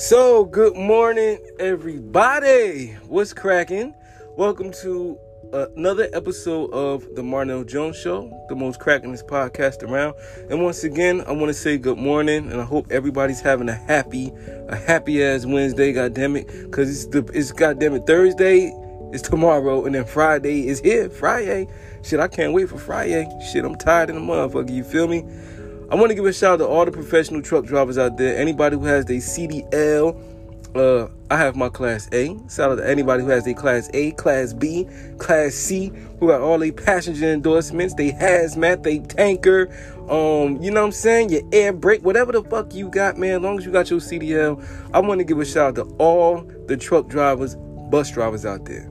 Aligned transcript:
So, 0.00 0.46
good 0.46 0.76
morning, 0.76 1.38
everybody. 1.58 2.96
What's 3.06 3.34
cracking? 3.34 3.94
Welcome 4.34 4.72
to 4.80 5.18
another 5.52 6.08
episode 6.14 6.72
of 6.72 7.06
the 7.14 7.20
Marnell 7.20 7.66
Jones 7.66 7.98
Show, 7.98 8.32
the 8.48 8.56
most 8.56 8.80
crackingest 8.80 9.26
podcast 9.26 9.82
around. 9.82 10.14
And 10.48 10.64
once 10.64 10.84
again, 10.84 11.22
I 11.26 11.32
want 11.32 11.48
to 11.48 11.54
say 11.54 11.76
good 11.76 11.98
morning, 11.98 12.50
and 12.50 12.62
I 12.62 12.64
hope 12.64 12.90
everybody's 12.90 13.42
having 13.42 13.68
a 13.68 13.74
happy, 13.74 14.32
a 14.70 14.76
happy 14.76 15.22
ass 15.22 15.44
Wednesday. 15.44 15.92
God 15.92 16.14
damn 16.14 16.34
it, 16.34 16.46
because 16.46 16.88
it's 16.88 17.04
the 17.04 17.22
it's 17.34 17.52
goddamn 17.52 17.92
it 17.92 18.06
Thursday. 18.06 18.74
It's 19.12 19.28
tomorrow, 19.28 19.84
and 19.84 19.94
then 19.94 20.06
Friday 20.06 20.66
is 20.66 20.80
here. 20.80 21.10
Friday, 21.10 21.68
shit, 22.02 22.20
I 22.20 22.28
can't 22.28 22.54
wait 22.54 22.70
for 22.70 22.78
Friday. 22.78 23.28
Shit, 23.52 23.66
I'm 23.66 23.76
tired 23.76 24.08
in 24.08 24.16
the 24.16 24.22
motherfucker. 24.22 24.74
You 24.74 24.82
feel 24.82 25.08
me? 25.08 25.26
I 25.90 25.96
want 25.96 26.10
to 26.10 26.14
give 26.14 26.24
a 26.24 26.32
shout 26.32 26.52
out 26.52 26.56
to 26.58 26.66
all 26.68 26.84
the 26.84 26.92
professional 26.92 27.42
truck 27.42 27.64
drivers 27.64 27.98
out 27.98 28.16
there. 28.16 28.36
Anybody 28.36 28.76
who 28.76 28.84
has 28.84 29.06
their 29.06 29.16
CDL, 29.16 30.16
uh, 30.76 31.08
I 31.28 31.36
have 31.36 31.56
my 31.56 31.68
Class 31.68 32.08
A. 32.12 32.36
Shout 32.48 32.70
out 32.70 32.76
to 32.76 32.88
anybody 32.88 33.24
who 33.24 33.28
has 33.30 33.44
their 33.44 33.54
Class 33.54 33.90
A, 33.92 34.12
Class 34.12 34.52
B, 34.52 34.86
Class 35.18 35.54
C, 35.54 35.90
who 36.20 36.28
got 36.28 36.42
all 36.42 36.60
their 36.60 36.70
passenger 36.70 37.32
endorsements, 37.32 37.94
they 37.94 38.12
hazmat, 38.12 38.84
they 38.84 39.00
tanker, 39.00 39.68
um, 40.08 40.62
you 40.62 40.70
know 40.70 40.80
what 40.80 40.86
I'm 40.86 40.92
saying? 40.92 41.30
Your 41.30 41.42
air 41.52 41.72
brake, 41.72 42.04
whatever 42.04 42.30
the 42.30 42.44
fuck 42.44 42.72
you 42.72 42.88
got, 42.88 43.16
man. 43.16 43.36
As 43.36 43.42
long 43.42 43.58
as 43.58 43.64
you 43.64 43.72
got 43.72 43.90
your 43.90 44.00
CDL, 44.00 44.64
I 44.94 45.00
want 45.00 45.18
to 45.18 45.24
give 45.24 45.40
a 45.40 45.44
shout 45.44 45.76
out 45.78 45.88
to 45.88 45.94
all 45.96 46.42
the 46.66 46.76
truck 46.76 47.08
drivers, 47.08 47.56
bus 47.90 48.12
drivers 48.12 48.46
out 48.46 48.64
there. 48.64 48.88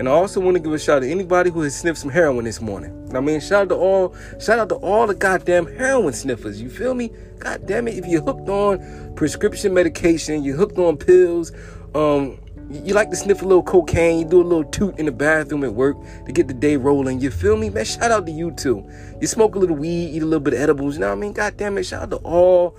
And 0.00 0.08
I 0.08 0.12
also 0.12 0.40
want 0.40 0.56
to 0.56 0.62
give 0.62 0.72
a 0.72 0.78
shout 0.78 0.96
out 0.96 1.00
to 1.00 1.10
anybody 1.10 1.50
who 1.50 1.60
has 1.60 1.76
sniffed 1.76 1.98
some 1.98 2.08
heroin 2.08 2.46
this 2.46 2.62
morning. 2.62 3.14
I 3.14 3.20
mean, 3.20 3.38
shout 3.38 3.64
out 3.64 3.68
to 3.68 3.74
all, 3.74 4.14
shout 4.40 4.58
out 4.58 4.70
to 4.70 4.76
all 4.76 5.06
the 5.06 5.14
goddamn 5.14 5.66
heroin 5.76 6.14
sniffers. 6.14 6.58
You 6.58 6.70
feel 6.70 6.94
me? 6.94 7.12
God 7.38 7.66
damn 7.66 7.86
it! 7.86 7.98
If 7.98 8.06
you're 8.06 8.22
hooked 8.22 8.48
on 8.48 9.12
prescription 9.14 9.74
medication, 9.74 10.42
you're 10.42 10.56
hooked 10.56 10.78
on 10.78 10.96
pills, 10.96 11.52
um, 11.94 12.40
you 12.70 12.94
like 12.94 13.10
to 13.10 13.16
sniff 13.16 13.42
a 13.42 13.44
little 13.44 13.62
cocaine, 13.62 14.20
you 14.20 14.24
do 14.24 14.40
a 14.40 14.42
little 14.42 14.64
toot 14.64 14.98
in 14.98 15.04
the 15.04 15.12
bathroom 15.12 15.64
at 15.64 15.74
work 15.74 15.98
to 16.24 16.32
get 16.32 16.48
the 16.48 16.54
day 16.54 16.78
rolling. 16.78 17.20
You 17.20 17.30
feel 17.30 17.58
me, 17.58 17.68
man? 17.68 17.84
Shout 17.84 18.10
out 18.10 18.24
to 18.24 18.32
you 18.32 18.52
too. 18.52 18.88
You 19.20 19.26
smoke 19.26 19.54
a 19.54 19.58
little 19.58 19.76
weed, 19.76 20.14
eat 20.14 20.22
a 20.22 20.24
little 20.24 20.40
bit 20.40 20.54
of 20.54 20.60
edibles. 20.60 20.94
You 20.94 21.00
know 21.00 21.08
what 21.08 21.18
I 21.18 21.20
mean? 21.20 21.34
God 21.34 21.58
damn 21.58 21.76
it! 21.76 21.84
Shout 21.84 22.04
out 22.04 22.10
to 22.12 22.16
all 22.26 22.74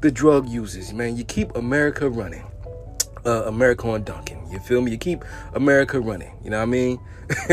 the 0.00 0.10
drug 0.10 0.48
users, 0.48 0.92
man. 0.92 1.16
You 1.16 1.22
keep 1.22 1.54
America 1.54 2.10
running. 2.10 2.44
Uh, 3.26 3.44
America 3.46 3.88
on 3.88 4.02
Dunkin'. 4.04 4.50
You 4.50 4.58
feel 4.58 4.82
me? 4.82 4.90
You 4.90 4.98
keep 4.98 5.24
America 5.54 5.98
running. 6.00 6.36
You 6.44 6.50
know 6.50 6.58
what 6.58 6.64
I 6.64 6.66
mean? 6.66 7.00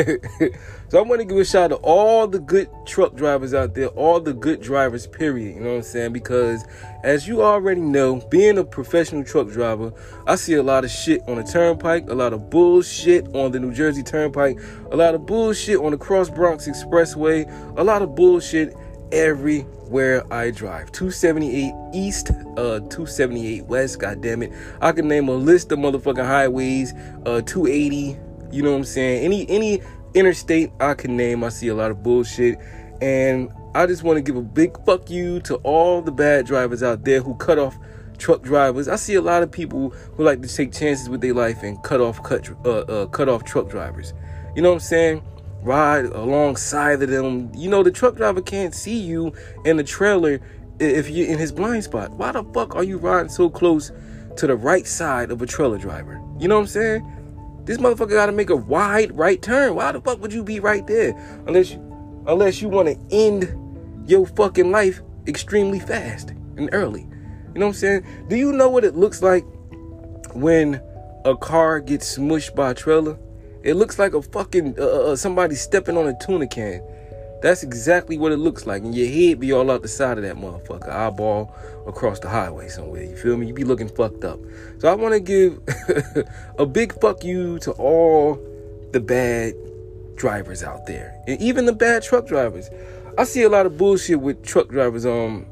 so 0.90 1.00
I 1.00 1.02
want 1.02 1.22
to 1.22 1.26
give 1.26 1.38
a 1.38 1.46
shout 1.46 1.72
out 1.72 1.78
to 1.78 1.84
all 1.84 2.28
the 2.28 2.40
good 2.40 2.70
truck 2.86 3.16
drivers 3.16 3.54
out 3.54 3.74
there, 3.74 3.88
all 3.88 4.20
the 4.20 4.34
good 4.34 4.62
drivers, 4.62 5.08
period. 5.08 5.56
You 5.56 5.62
know 5.62 5.70
what 5.72 5.76
I'm 5.78 5.84
saying? 5.84 6.14
Because 6.14 6.66
as 7.04 7.28
you 7.28 7.42
already 7.42 7.82
know, 7.82 8.20
being 8.30 8.58
a 8.58 8.64
professional 8.64 9.24
truck 9.24 9.50
driver, 9.50 9.94
I 10.28 10.36
see 10.36 10.56
a 10.56 10.64
lot 10.64 10.84
of 10.84 10.92
shit 10.92 11.22
on 11.28 11.38
the 11.38 11.44
turnpike, 11.44 12.10
a 12.10 12.14
lot 12.14 12.34
of 12.34 12.50
bullshit 12.50 13.34
on 13.34 13.52
the 13.52 13.60
New 13.60 13.74
Jersey 13.74 14.04
Turnpike, 14.04 14.60
a 14.92 14.96
lot 14.96 15.16
of 15.16 15.26
bullshit 15.26 15.80
on 15.80 15.92
the 15.92 15.98
Cross 15.98 16.32
Bronx 16.32 16.68
Expressway, 16.68 17.50
a 17.78 17.84
lot 17.84 18.02
of 18.02 18.16
bullshit 18.16 18.76
everywhere 19.12 20.24
I 20.34 20.52
drive. 20.52 20.92
278 20.92 21.74
East, 21.94 22.32
uh, 22.58 22.80
278 22.80 23.66
West, 23.66 24.00
god 24.00 24.22
damn 24.22 24.44
it. 24.44 24.52
I 24.82 24.92
can 24.92 25.08
name 25.08 25.28
a 25.28 25.34
list 25.34 25.72
of 25.72 25.80
motherfucking 25.80 26.26
highways, 26.26 26.94
uh, 27.26 27.42
280, 27.42 28.18
you 28.52 28.62
know 28.62 28.72
what 28.72 28.78
I'm 28.78 28.84
saying? 28.86 29.24
Any 29.24 29.50
any 29.50 29.82
interstate 30.14 30.72
I 30.80 30.94
can 30.94 31.16
name, 31.16 31.44
I 31.44 31.50
see 31.50 31.70
a 31.70 31.76
lot 31.76 31.92
of 31.92 32.04
bullshit. 32.04 32.60
And 33.02 33.50
I 33.74 33.86
just 33.86 34.04
want 34.04 34.18
to 34.18 34.22
give 34.22 34.36
a 34.36 34.42
big 34.42 34.78
fuck 34.86 35.10
you 35.10 35.40
to 35.42 35.56
all 35.58 36.02
the 36.02 36.12
bad 36.12 36.46
drivers 36.46 36.84
out 36.84 37.04
there 37.04 37.22
who 37.22 37.36
cut 37.36 37.58
off 37.58 37.78
truck 38.18 38.44
drivers. 38.44 38.88
I 38.88 38.96
see 38.98 39.16
a 39.16 39.22
lot 39.22 39.44
of 39.44 39.52
people 39.52 39.90
who 39.90 40.24
like 40.24 40.42
to 40.42 40.48
take 40.48 40.72
chances 40.72 41.10
with 41.10 41.22
their 41.22 41.34
life 41.34 41.64
and 41.64 41.82
cut 41.84 42.02
off 42.02 42.22
cut 42.22 42.50
uh, 42.66 42.70
uh, 42.70 43.06
cut 43.08 43.30
off 43.30 43.44
truck 43.44 43.70
drivers. 43.70 44.14
You 44.56 44.62
know 44.62 44.70
what 44.70 44.76
I'm 44.76 44.82
saying? 44.82 45.24
Ride 45.62 46.06
alongside 46.06 47.02
of 47.02 47.10
them. 47.10 47.52
You 47.56 47.70
know, 47.70 47.84
the 47.84 47.92
truck 47.92 48.16
driver 48.16 48.42
can't 48.42 48.74
see 48.74 48.98
you 48.98 49.34
in 49.66 49.78
the 49.78 49.84
trailer 49.84 50.40
if 50.80 51.10
you're 51.10 51.28
in 51.28 51.38
his 51.38 51.52
blind 51.52 51.84
spot. 51.84 52.12
Why 52.12 52.32
the 52.32 52.44
fuck 52.54 52.76
are 52.76 52.84
you 52.84 52.98
riding 52.98 53.30
so 53.30 53.50
close 53.50 53.92
to 54.38 54.48
the 54.48 54.56
right 54.56 54.88
side 54.88 55.32
of 55.32 55.42
a 55.42 55.46
trailer 55.46 55.78
driver? 55.78 56.22
You 56.40 56.48
know 56.48 56.56
what 56.56 56.62
I'm 56.62 56.68
saying? 56.68 57.62
This 57.66 57.78
motherfucker 57.78 58.10
gotta 58.10 58.32
make 58.32 58.50
a 58.50 58.56
wide 58.56 59.16
right 59.16 59.42
turn. 59.42 59.76
Why 59.76 59.92
the 59.92 60.02
fuck 60.02 60.22
would 60.22 60.34
you 60.34 60.44
be 60.44 60.60
right 60.60 60.86
there? 60.88 61.12
Unless 61.48 61.72
you 61.72 62.24
unless 62.28 62.62
you 62.62 62.70
wanna 62.70 62.96
end 63.12 63.56
your 64.08 64.26
fucking 64.26 64.72
life 64.72 65.02
extremely 65.28 65.80
fast 65.80 66.32
and 66.58 66.70
early. 66.72 67.02
You 67.54 67.60
know 67.60 67.68
what 67.68 67.76
I'm 67.76 67.80
saying? 67.80 68.06
Do 68.30 68.36
you 68.36 68.52
know 68.52 68.70
what 68.70 68.84
it 68.84 68.96
looks 68.96 69.22
like 69.22 69.46
when 70.34 70.82
a 71.26 71.36
car 71.36 71.80
gets 71.80 72.18
smushed 72.18 72.56
by 72.56 72.72
a 72.72 72.74
trailer? 72.74 73.18
It 73.64 73.76
looks 73.76 74.00
like 74.00 74.14
a 74.14 74.22
fucking 74.22 74.76
uh, 74.80 74.84
uh, 74.84 75.12
uh, 75.12 75.16
somebody 75.16 75.56
stepping 75.56 75.98
on 75.98 76.08
a 76.08 76.18
tuna 76.20 76.48
can. 76.48 76.82
That's 77.42 77.64
exactly 77.64 78.18
what 78.18 78.32
it 78.32 78.38
looks 78.38 78.66
like. 78.68 78.84
And 78.84 78.94
your 78.94 79.08
head 79.08 79.40
be 79.40 79.52
all 79.52 79.70
out 79.72 79.82
the 79.82 79.88
side 79.88 80.18
of 80.18 80.24
that 80.24 80.36
motherfucker, 80.36 80.90
eyeball 80.90 81.54
across 81.88 82.20
the 82.20 82.30
highway 82.30 82.70
somewhere. 82.70 83.04
You 83.04 83.16
feel 83.16 83.38
me? 83.38 83.48
You 83.48 83.54
be 83.54 83.64
looking 83.64 83.90
fucked 83.90 84.24
up. 84.24 84.40
So 84.80 84.88
I 84.88 84.94
want 84.94 85.14
to 85.14 85.20
give 85.20 85.60
a 86.60 86.66
big 86.66 87.00
fuck 87.00 87.24
you 87.24 87.58
to 87.60 87.72
all 87.74 88.40
the 88.92 89.00
bad 89.00 89.56
drivers 90.16 90.64
out 90.64 90.86
there. 90.86 91.20
And 91.28 91.42
even 91.42 91.66
the 91.66 91.74
bad 91.74 92.04
truck 92.04 92.28
drivers. 92.28 92.70
I 93.18 93.24
see 93.24 93.42
a 93.44 93.50
lot 93.50 93.66
of 93.66 93.78
bullshit 93.78 94.22
with 94.22 94.44
truck 94.44 94.70
drivers, 94.70 95.06
um, 95.06 95.46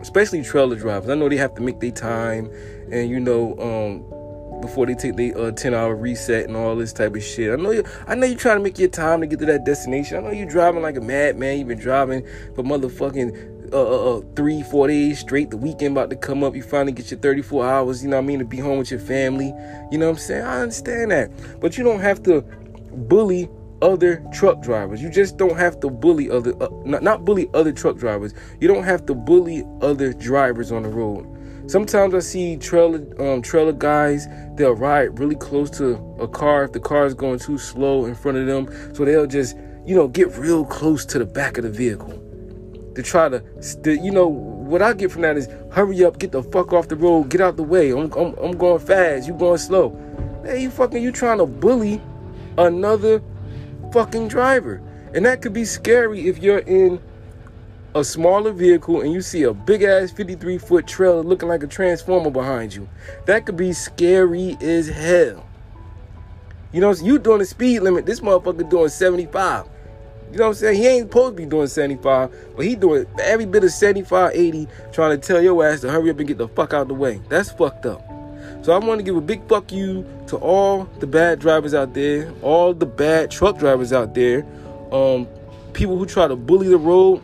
especially 0.00 0.42
trailer 0.42 0.76
drivers. 0.76 1.10
I 1.10 1.14
know 1.14 1.28
they 1.28 1.36
have 1.38 1.54
to 1.56 1.62
make 1.62 1.80
their 1.80 1.90
time 1.90 2.50
and 2.90 3.08
you 3.08 3.20
know, 3.20 3.56
um, 3.58 4.19
before 4.60 4.86
they 4.86 4.94
take 4.94 5.16
the 5.16 5.34
uh, 5.34 5.50
10 5.52 5.74
hour 5.74 5.94
reset 5.94 6.46
and 6.46 6.56
all 6.56 6.76
this 6.76 6.92
type 6.92 7.14
of 7.14 7.22
shit. 7.22 7.52
I 7.52 7.56
know 7.56 7.70
you 7.70 7.84
I 8.06 8.14
know 8.14 8.26
you're 8.26 8.38
trying 8.38 8.58
to 8.58 8.62
make 8.62 8.78
your 8.78 8.88
time 8.88 9.20
to 9.20 9.26
get 9.26 9.38
to 9.40 9.46
that 9.46 9.64
destination. 9.64 10.18
I 10.18 10.20
know 10.20 10.30
you're 10.30 10.48
driving 10.48 10.82
like 10.82 10.96
a 10.96 11.00
madman. 11.00 11.58
You've 11.58 11.68
been 11.68 11.78
driving 11.78 12.26
for 12.54 12.62
motherfucking 12.62 13.72
uh, 13.72 13.76
uh, 13.76 14.16
uh, 14.16 14.22
three, 14.34 14.62
four 14.64 14.88
days 14.88 15.20
straight. 15.20 15.50
The 15.50 15.56
weekend 15.56 15.96
about 15.96 16.10
to 16.10 16.16
come 16.16 16.42
up. 16.42 16.56
You 16.56 16.62
finally 16.62 16.92
get 16.92 17.10
your 17.10 17.20
34 17.20 17.66
hours, 17.66 18.02
you 18.02 18.10
know 18.10 18.16
what 18.16 18.24
I 18.24 18.26
mean, 18.26 18.38
to 18.40 18.44
be 18.44 18.58
home 18.58 18.78
with 18.78 18.90
your 18.90 19.00
family. 19.00 19.54
You 19.92 19.98
know 19.98 20.06
what 20.06 20.16
I'm 20.16 20.18
saying? 20.18 20.44
I 20.44 20.60
understand 20.60 21.10
that. 21.12 21.30
But 21.60 21.78
you 21.78 21.84
don't 21.84 22.00
have 22.00 22.22
to 22.24 22.42
bully 22.92 23.48
other 23.82 24.22
truck 24.32 24.60
drivers. 24.60 25.00
You 25.02 25.08
just 25.08 25.36
don't 25.36 25.56
have 25.56 25.80
to 25.80 25.90
bully 25.90 26.30
other, 26.30 26.52
uh, 26.62 26.68
not, 26.84 27.02
not 27.02 27.24
bully 27.24 27.48
other 27.54 27.72
truck 27.72 27.96
drivers. 27.96 28.34
You 28.60 28.68
don't 28.68 28.84
have 28.84 29.06
to 29.06 29.14
bully 29.14 29.64
other 29.80 30.12
drivers 30.12 30.72
on 30.72 30.82
the 30.82 30.88
road. 30.88 31.26
Sometimes 31.70 32.14
I 32.14 32.18
see 32.18 32.56
trailer 32.56 33.00
um, 33.20 33.42
trailer 33.42 33.72
guys. 33.72 34.26
They'll 34.56 34.72
ride 34.74 35.20
really 35.20 35.36
close 35.36 35.70
to 35.78 35.94
a 36.18 36.26
car 36.26 36.64
if 36.64 36.72
the 36.72 36.80
car 36.80 37.06
is 37.06 37.14
going 37.14 37.38
too 37.38 37.58
slow 37.58 38.06
in 38.06 38.16
front 38.16 38.38
of 38.38 38.46
them. 38.46 38.92
So 38.92 39.04
they'll 39.04 39.28
just 39.28 39.56
you 39.86 39.94
know 39.94 40.08
get 40.08 40.36
real 40.36 40.64
close 40.64 41.06
to 41.06 41.20
the 41.20 41.24
back 41.24 41.58
of 41.58 41.62
the 41.62 41.70
vehicle 41.70 42.20
to 42.96 43.02
try 43.04 43.28
to, 43.28 43.40
you 43.84 44.10
know 44.10 44.26
what 44.26 44.82
I 44.82 44.94
get 44.94 45.12
from 45.12 45.22
that 45.22 45.36
is 45.36 45.48
hurry 45.70 46.04
up, 46.04 46.18
get 46.18 46.32
the 46.32 46.42
fuck 46.42 46.72
off 46.72 46.88
the 46.88 46.96
road, 46.96 47.28
get 47.28 47.40
out 47.40 47.56
the 47.56 47.62
way. 47.62 47.92
I'm 47.92 48.12
I'm, 48.14 48.34
I'm 48.42 48.58
going 48.58 48.80
fast, 48.80 49.28
you 49.28 49.34
going 49.34 49.58
slow. 49.58 49.96
Hey, 50.44 50.62
you 50.62 50.70
fucking 50.70 51.00
you 51.00 51.12
trying 51.12 51.38
to 51.38 51.46
bully 51.46 52.02
another 52.58 53.22
fucking 53.92 54.26
driver, 54.26 54.82
and 55.14 55.24
that 55.24 55.40
could 55.40 55.52
be 55.52 55.64
scary 55.64 56.26
if 56.26 56.38
you're 56.38 56.58
in 56.66 57.00
a 57.94 58.04
smaller 58.04 58.52
vehicle 58.52 59.00
and 59.00 59.12
you 59.12 59.20
see 59.20 59.42
a 59.42 59.52
big 59.52 59.82
ass 59.82 60.10
53 60.12 60.58
foot 60.58 60.86
trailer 60.86 61.22
looking 61.22 61.48
like 61.48 61.62
a 61.62 61.66
transformer 61.66 62.30
behind 62.30 62.74
you, 62.74 62.88
that 63.26 63.46
could 63.46 63.56
be 63.56 63.72
scary 63.72 64.56
as 64.60 64.88
hell. 64.88 65.46
You 66.72 66.80
know, 66.80 66.92
you 66.92 67.18
doing 67.18 67.40
the 67.40 67.46
speed 67.46 67.80
limit, 67.80 68.06
this 68.06 68.20
motherfucker 68.20 68.68
doing 68.68 68.88
75. 68.88 69.66
You 70.30 70.38
know 70.38 70.44
what 70.44 70.48
I'm 70.50 70.54
saying? 70.54 70.80
He 70.80 70.86
ain't 70.86 71.08
supposed 71.08 71.36
to 71.36 71.42
be 71.42 71.48
doing 71.48 71.66
75, 71.66 72.54
but 72.56 72.64
he 72.64 72.76
doing 72.76 73.06
every 73.20 73.46
bit 73.46 73.64
of 73.64 73.72
75, 73.72 74.30
80, 74.32 74.68
trying 74.92 75.20
to 75.20 75.26
tell 75.26 75.42
your 75.42 75.66
ass 75.66 75.80
to 75.80 75.90
hurry 75.90 76.10
up 76.10 76.18
and 76.20 76.28
get 76.28 76.38
the 76.38 76.46
fuck 76.46 76.72
out 76.72 76.86
the 76.86 76.94
way. 76.94 77.20
That's 77.28 77.50
fucked 77.50 77.86
up. 77.86 78.06
So 78.62 78.72
I 78.72 78.78
want 78.78 79.00
to 79.00 79.02
give 79.02 79.16
a 79.16 79.20
big 79.20 79.48
fuck 79.48 79.72
you 79.72 80.06
to 80.28 80.36
all 80.36 80.84
the 81.00 81.06
bad 81.08 81.40
drivers 81.40 81.74
out 81.74 81.94
there, 81.94 82.32
all 82.42 82.72
the 82.72 82.86
bad 82.86 83.32
truck 83.32 83.58
drivers 83.58 83.92
out 83.92 84.14
there, 84.14 84.46
um, 84.92 85.26
people 85.72 85.98
who 85.98 86.06
try 86.06 86.28
to 86.28 86.36
bully 86.36 86.68
the 86.68 86.78
road 86.78 87.22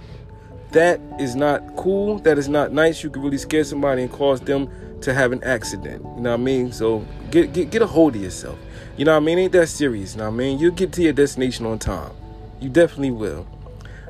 that 0.73 1.01
is 1.19 1.35
not 1.35 1.77
cool. 1.77 2.19
That 2.19 2.39
is 2.39 2.49
not 2.49 2.73
nice. 2.73 3.03
You 3.03 3.11
could 3.11 3.23
really 3.23 3.39
scare 3.39 3.65
somebody 3.65 4.03
and 4.03 4.13
cause 4.13 4.41
them 4.41 4.71
to 5.01 5.15
have 5.15 5.33
an 5.33 5.43
accident. 5.45 6.03
You 6.03 6.23
know 6.23 6.31
what 6.31 6.41
I 6.41 6.43
mean? 6.43 6.73
So 6.73 7.05
get 7.31 7.53
get 7.53 7.71
get 7.71 7.83
a 7.83 7.87
hold 7.87 8.17
of 8.17 8.23
yourself. 8.23 8.59
You 8.97 9.05
know 9.05 9.13
what 9.13 9.23
I 9.23 9.27
mean? 9.27 9.39
Ain't 9.39 9.53
that 9.53 9.69
serious? 9.69 10.15
You 10.15 10.19
know 10.19 10.25
what 10.25 10.35
I 10.35 10.37
mean? 10.37 10.59
You'll 10.59 10.73
get 10.73 10.93
to 10.95 11.03
your 11.03 11.13
destination 11.13 11.67
on 11.67 11.79
time. 11.79 12.13
You 12.61 12.69
definitely 12.69 13.11
will. 13.11 13.47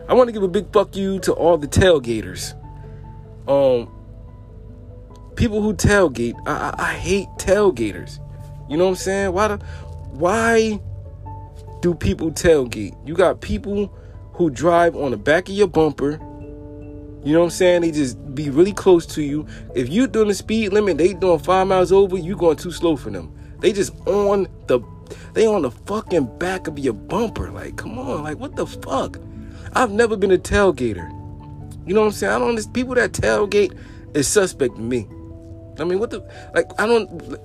I 0.08 0.14
want 0.14 0.28
to 0.28 0.32
give 0.32 0.42
a 0.42 0.48
big 0.48 0.72
fuck 0.72 0.94
you 0.94 1.18
to 1.20 1.32
all 1.32 1.58
the 1.58 1.66
tailgaters. 1.66 2.54
Um, 3.48 3.90
people 5.34 5.60
who 5.60 5.74
tailgate. 5.74 6.34
I, 6.46 6.70
I, 6.70 6.90
I 6.90 6.92
hate 6.94 7.28
tailgaters. 7.38 8.20
You 8.68 8.76
know 8.76 8.84
what 8.84 8.90
I'm 8.90 8.96
saying? 8.96 9.32
Why 9.32 9.48
the, 9.48 9.56
why 10.12 10.80
do 11.80 11.94
people 11.94 12.30
tailgate? 12.30 12.96
You 13.06 13.14
got 13.14 13.40
people 13.40 13.92
who 14.34 14.50
drive 14.50 14.96
on 14.96 15.10
the 15.10 15.16
back 15.16 15.48
of 15.48 15.54
your 15.54 15.68
bumper 15.68 16.20
You 17.26 17.32
know 17.32 17.40
what 17.40 17.46
I'm 17.46 17.50
saying? 17.50 17.80
They 17.82 17.90
just 17.90 18.36
be 18.36 18.50
really 18.50 18.72
close 18.72 19.04
to 19.06 19.20
you. 19.20 19.48
If 19.74 19.88
you 19.88 20.06
doing 20.06 20.28
the 20.28 20.34
speed 20.34 20.72
limit, 20.72 20.96
they 20.96 21.12
doing 21.12 21.40
five 21.40 21.66
miles 21.66 21.90
over, 21.90 22.16
you 22.16 22.36
going 22.36 22.56
too 22.56 22.70
slow 22.70 22.94
for 22.94 23.10
them. 23.10 23.36
They 23.58 23.72
just 23.72 23.92
on 24.06 24.46
the 24.68 24.78
they 25.32 25.44
on 25.44 25.62
the 25.62 25.72
fucking 25.72 26.38
back 26.38 26.68
of 26.68 26.78
your 26.78 26.92
bumper. 26.92 27.50
Like, 27.50 27.78
come 27.78 27.98
on, 27.98 28.22
like 28.22 28.38
what 28.38 28.54
the 28.54 28.64
fuck? 28.64 29.18
I've 29.72 29.90
never 29.90 30.16
been 30.16 30.30
a 30.30 30.38
tailgater. 30.38 31.10
You 31.84 31.94
know 31.94 32.02
what 32.02 32.06
I'm 32.06 32.12
saying? 32.12 32.32
I 32.32 32.38
don't 32.38 32.72
people 32.72 32.94
that 32.94 33.10
tailgate 33.10 33.76
is 34.14 34.28
suspect 34.28 34.76
to 34.76 34.80
me. 34.80 35.08
I 35.80 35.84
mean, 35.84 35.98
what 35.98 36.10
the 36.10 36.20
like 36.54 36.70
I 36.78 36.86
don't 36.86 37.40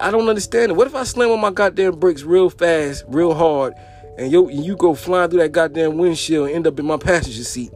I 0.00 0.10
don't 0.10 0.30
understand 0.30 0.72
it. 0.72 0.76
What 0.76 0.86
if 0.86 0.94
I 0.94 1.04
slam 1.04 1.30
on 1.30 1.40
my 1.40 1.50
goddamn 1.50 2.00
brakes 2.00 2.22
real 2.22 2.48
fast, 2.48 3.04
real 3.06 3.34
hard, 3.34 3.74
and 4.16 4.32
yo 4.32 4.48
you 4.48 4.76
go 4.76 4.94
flying 4.94 5.28
through 5.28 5.40
that 5.40 5.52
goddamn 5.52 5.98
windshield 5.98 6.46
and 6.46 6.56
end 6.56 6.66
up 6.66 6.78
in 6.78 6.86
my 6.86 6.96
passenger 6.96 7.44
seat? 7.44 7.70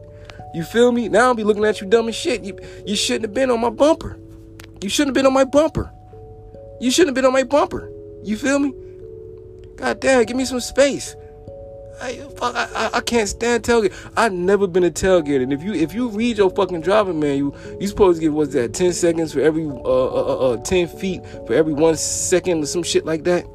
You 0.55 0.63
feel 0.63 0.93
me? 0.93 1.09
Now 1.09 1.25
I'll 1.25 1.33
be 1.35 1.43
looking 1.43 1.65
at 1.65 1.81
you 1.81 1.87
dumb 1.87 2.07
as 2.07 2.15
shit. 2.15 2.45
You 2.45 2.57
you 2.87 2.95
shouldn't 2.95 3.23
have 3.23 3.33
been 3.33 3.51
on 3.51 3.59
my 3.59 3.69
bumper. 3.69 4.17
You 4.81 4.87
shouldn't 4.87 5.09
have 5.09 5.21
been 5.21 5.25
on 5.25 5.33
my 5.33 5.43
bumper. 5.43 5.91
You 6.79 6.89
shouldn't 6.91 7.09
have 7.09 7.15
been 7.15 7.25
on 7.25 7.33
my 7.33 7.43
bumper. 7.43 7.91
You 8.23 8.37
feel 8.37 8.59
me? 8.59 8.73
God 9.75 9.99
damn, 9.99 10.23
give 10.23 10.37
me 10.37 10.45
some 10.45 10.61
space. 10.61 11.13
I, 12.01 12.15
fuck, 12.37 12.55
I, 12.55 12.89
I, 12.93 13.01
can't 13.01 13.27
stand 13.27 13.63
tailgate. 13.63 13.93
I've 14.15 14.31
never 14.31 14.65
been 14.65 14.85
a 14.85 14.91
tailgater. 14.91 15.43
And 15.43 15.51
if 15.51 15.61
you 15.61 15.73
if 15.73 15.93
you 15.93 16.07
read 16.07 16.37
your 16.37 16.49
fucking 16.49 16.81
driving 16.81 17.19
manual, 17.19 17.53
you 17.53 17.77
you 17.81 17.87
supposed 17.87 18.19
to 18.19 18.25
give 18.25 18.33
what's 18.33 18.53
that? 18.53 18.73
Ten 18.73 18.93
seconds 18.93 19.33
for 19.33 19.41
every 19.41 19.65
uh, 19.65 19.69
uh, 19.69 20.07
uh, 20.07 20.51
uh, 20.51 20.57
ten 20.63 20.87
feet 20.87 21.21
for 21.47 21.53
every 21.53 21.73
one 21.73 21.97
second 21.97 22.63
or 22.63 22.65
some 22.65 22.83
shit 22.83 23.05
like 23.05 23.25
that. 23.25 23.45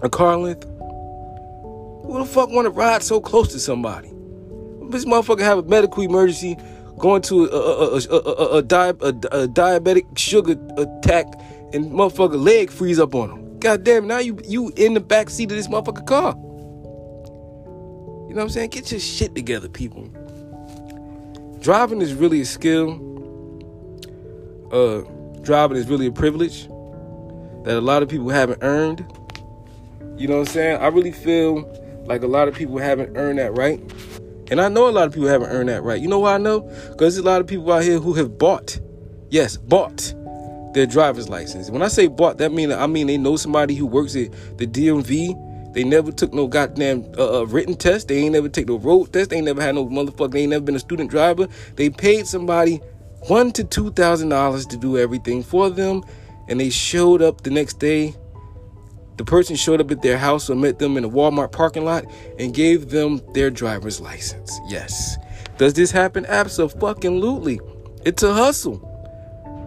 A 0.00 0.08
car 0.08 0.38
length. 0.38 0.64
Who 0.64 2.18
the 2.18 2.24
fuck 2.24 2.48
want 2.48 2.64
to 2.64 2.70
ride 2.70 3.02
so 3.02 3.20
close 3.20 3.52
to 3.52 3.60
somebody? 3.60 4.10
This 4.92 5.04
motherfucker 5.04 5.40
have 5.40 5.58
a 5.58 5.62
medical 5.62 6.02
emergency, 6.02 6.56
going 6.98 7.22
to 7.22 7.46
a, 7.46 7.48
a, 7.48 7.98
a, 7.98 8.58
a, 8.58 8.62
di- 8.62 8.88
a 8.88 8.92
diabetic 9.48 10.16
sugar 10.16 10.52
attack, 10.76 11.26
and 11.72 11.86
motherfucker 11.86 12.42
leg 12.42 12.70
freeze 12.70 12.98
up 12.98 13.14
on 13.14 13.30
him. 13.30 13.58
God 13.58 13.84
damn, 13.84 14.06
now 14.06 14.18
you 14.18 14.38
you 14.44 14.72
in 14.76 14.94
the 14.94 15.00
back 15.00 15.30
seat 15.30 15.50
of 15.50 15.56
this 15.56 15.68
motherfucker 15.68 16.06
car. 16.06 16.34
You 18.28 18.36
know 18.36 18.36
what 18.36 18.42
I'm 18.44 18.48
saying? 18.50 18.70
Get 18.70 18.90
your 18.90 19.00
shit 19.00 19.34
together, 19.34 19.68
people. 19.68 20.04
Driving 21.60 22.00
is 22.00 22.14
really 22.14 22.40
a 22.40 22.44
skill. 22.44 22.90
Uh, 24.72 25.02
driving 25.42 25.76
is 25.76 25.86
really 25.88 26.06
a 26.06 26.12
privilege 26.12 26.66
that 27.64 27.76
a 27.76 27.80
lot 27.80 28.02
of 28.02 28.08
people 28.08 28.30
haven't 28.30 28.58
earned. 28.62 29.04
You 30.16 30.28
know 30.28 30.38
what 30.38 30.48
I'm 30.48 30.54
saying? 30.54 30.80
I 30.80 30.88
really 30.88 31.12
feel 31.12 31.68
like 32.04 32.22
a 32.22 32.26
lot 32.26 32.48
of 32.48 32.54
people 32.54 32.78
haven't 32.78 33.16
earned 33.16 33.38
that 33.38 33.56
right. 33.56 33.80
And 34.50 34.60
I 34.60 34.68
know 34.68 34.88
a 34.88 34.90
lot 34.90 35.06
of 35.06 35.14
people 35.14 35.28
haven't 35.28 35.50
earned 35.50 35.68
that 35.68 35.82
right. 35.82 36.00
You 36.00 36.08
know 36.08 36.20
why 36.20 36.34
I 36.34 36.38
know? 36.38 36.60
Because 36.60 37.14
there's 37.14 37.18
a 37.18 37.22
lot 37.22 37.40
of 37.40 37.46
people 37.46 37.70
out 37.72 37.82
here 37.82 37.98
who 37.98 38.12
have 38.14 38.38
bought, 38.38 38.78
yes, 39.30 39.56
bought 39.56 40.14
their 40.74 40.86
driver's 40.86 41.28
license. 41.28 41.70
When 41.70 41.82
I 41.82 41.88
say 41.88 42.06
bought, 42.06 42.38
that 42.38 42.52
mean 42.52 42.72
I 42.72 42.86
mean 42.86 43.06
they 43.06 43.18
know 43.18 43.36
somebody 43.36 43.74
who 43.74 43.86
works 43.86 44.16
at 44.16 44.32
the 44.58 44.66
DMV. 44.66 45.72
They 45.74 45.84
never 45.84 46.12
took 46.12 46.34
no 46.34 46.46
goddamn 46.46 47.10
uh, 47.16 47.40
uh, 47.40 47.44
written 47.44 47.74
test. 47.74 48.08
They 48.08 48.18
ain't 48.18 48.32
never 48.32 48.48
take 48.48 48.68
no 48.68 48.78
road 48.78 49.12
test. 49.12 49.30
They 49.30 49.36
ain't 49.36 49.46
never 49.46 49.62
had 49.62 49.74
no 49.74 49.86
motherfucker. 49.86 50.32
They 50.32 50.42
ain't 50.42 50.50
never 50.50 50.64
been 50.64 50.76
a 50.76 50.80
student 50.80 51.10
driver. 51.10 51.48
They 51.76 51.88
paid 51.88 52.26
somebody 52.26 52.80
one 53.28 53.52
to 53.52 53.64
two 53.64 53.90
thousand 53.92 54.30
dollars 54.30 54.66
to 54.66 54.76
do 54.76 54.98
everything 54.98 55.42
for 55.42 55.70
them, 55.70 56.02
and 56.48 56.60
they 56.60 56.68
showed 56.70 57.22
up 57.22 57.42
the 57.42 57.50
next 57.50 57.78
day 57.78 58.14
the 59.22 59.30
person 59.30 59.54
showed 59.54 59.80
up 59.80 59.88
at 59.92 60.02
their 60.02 60.18
house 60.18 60.50
or 60.50 60.56
met 60.56 60.80
them 60.80 60.96
in 60.96 61.04
a 61.04 61.08
Walmart 61.08 61.52
parking 61.52 61.84
lot 61.84 62.04
and 62.40 62.52
gave 62.52 62.90
them 62.90 63.20
their 63.34 63.50
driver's 63.50 64.00
license. 64.00 64.58
Yes. 64.66 65.16
Does 65.58 65.74
this 65.74 65.92
happen? 65.92 66.26
Absolutely. 66.26 67.60
It's 68.04 68.24
a 68.24 68.34
hustle. 68.34 68.88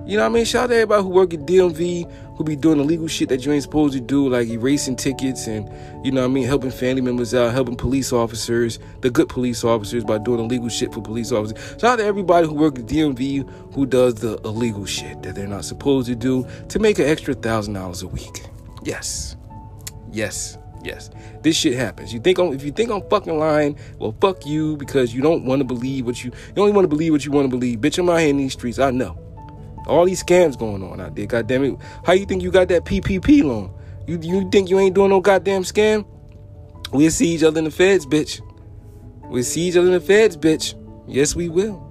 You 0.06 0.18
know 0.18 0.24
what 0.24 0.31
I 0.31 0.34
mean? 0.34 0.44
Shout 0.44 0.66
out 0.66 0.68
to 0.68 0.75
everybody 0.75 1.04
who 1.04 1.10
work 1.10 1.34
at 1.34 1.40
DMV, 1.46 2.12
who 2.36 2.44
be 2.44 2.57
doing 2.57 2.81
illegal 2.81 3.07
shit 3.07 3.30
that 3.30 3.46
you 3.46 3.54
ain't 3.54 3.63
supposed 3.63 3.94
to 3.94 4.02
do, 4.02 4.28
like 4.28 4.50
erasing 4.50 4.98
tickets 4.98 5.48
and, 5.48 5.72
you 6.06 6.12
know 6.12 6.19
what 6.19 6.31
I 6.31 6.34
mean, 6.34 6.46
helping 6.46 6.69
family 6.69 7.02
members 7.02 7.34
out, 7.34 7.54
helping 7.54 7.78
police 7.78 8.12
officers, 8.12 8.78
the 9.00 9.10
good 9.10 9.30
police 9.30 9.63
officers, 9.63 10.04
by 10.04 10.18
doing 10.18 10.42
illegal 10.42 10.68
shit 10.68 10.94
for 10.94 11.02
police 11.02 11.31
officers. 11.31 11.80
Shout 11.80 11.94
out 11.94 11.96
to 12.00 12.04
everybody 12.04 12.46
who 12.46 12.56
work 12.56 12.78
at 12.78 12.88
DMV 12.88 13.74
who 13.74 13.86
does 13.86 14.16
the 14.16 14.38
illegal 14.44 14.86
shit 14.86 15.24
that 15.24 15.36
they're 15.36 15.48
not 15.48 15.63
supposed 15.63 16.10
to 16.10 16.16
do 16.16 16.46
to 16.68 16.78
make 16.78 17.00
an 17.00 17.06
extra 17.06 17.34
thousand 17.34 17.75
dollars 17.75 18.02
a 18.02 18.07
week. 18.07 18.46
Yes. 18.84 19.35
Yes. 20.16 20.58
Yes. 20.82 21.10
This 21.42 21.58
shit 21.58 21.74
happens. 21.74 22.14
You 22.14 22.22
think 22.22 22.40
on 22.40 22.54
if 22.54 22.64
you 22.64 22.72
think 22.72 22.90
I'm 22.90 23.02
fucking 23.10 23.38
lying, 23.38 23.78
well 24.00 24.16
fuck 24.22 24.46
you 24.46 24.78
because 24.78 25.14
you 25.14 25.22
don't 25.22 25.44
want 25.44 25.60
to 25.60 25.66
believe 25.66 26.06
what 26.06 26.24
you 26.24 26.32
you 26.56 26.62
only 26.62 26.72
want 26.72 26.86
to 26.86 26.88
believe 26.88 27.12
what 27.12 27.26
you 27.26 27.34
want 27.34 27.52
to 27.52 27.58
believe. 27.58 27.80
Bitch, 27.80 27.98
I'm 27.98 28.10
out 28.10 28.22
here 28.22 28.30
in 28.30 28.38
these 28.38 28.54
streets. 28.54 28.80
I 28.80 28.92
know. 28.92 29.20
All 29.88 30.06
these 30.06 30.24
scams 30.24 30.58
going 30.58 30.82
on 30.84 31.02
out 31.02 31.16
there. 31.16 31.26
God 31.26 31.48
damn 31.48 31.66
it. 31.66 31.78
How 32.06 32.14
you 32.14 32.26
think 32.26 32.44
you 32.44 32.50
got 32.50 32.70
that 32.70 32.86
PPP 32.86 33.44
loan? 33.44 33.74
You 34.08 34.18
you 34.22 34.50
think 34.50 34.70
you 34.70 34.80
ain't 34.80 34.96
doing 34.96 35.10
no 35.10 35.20
goddamn 35.20 35.64
scam? 35.64 36.06
We'll 36.94 37.12
see 37.12 37.28
each 37.28 37.44
other 37.44 37.58
in 37.58 37.66
the 37.66 37.72
feds, 37.72 38.06
bitch. 38.06 38.40
We'll 39.26 39.44
see 39.44 39.64
each 39.64 39.76
other 39.76 39.88
in 39.88 39.94
the 39.94 40.00
feds, 40.00 40.38
bitch. 40.38 40.76
Yes, 41.10 41.36
we 41.36 41.50
will. 41.50 41.82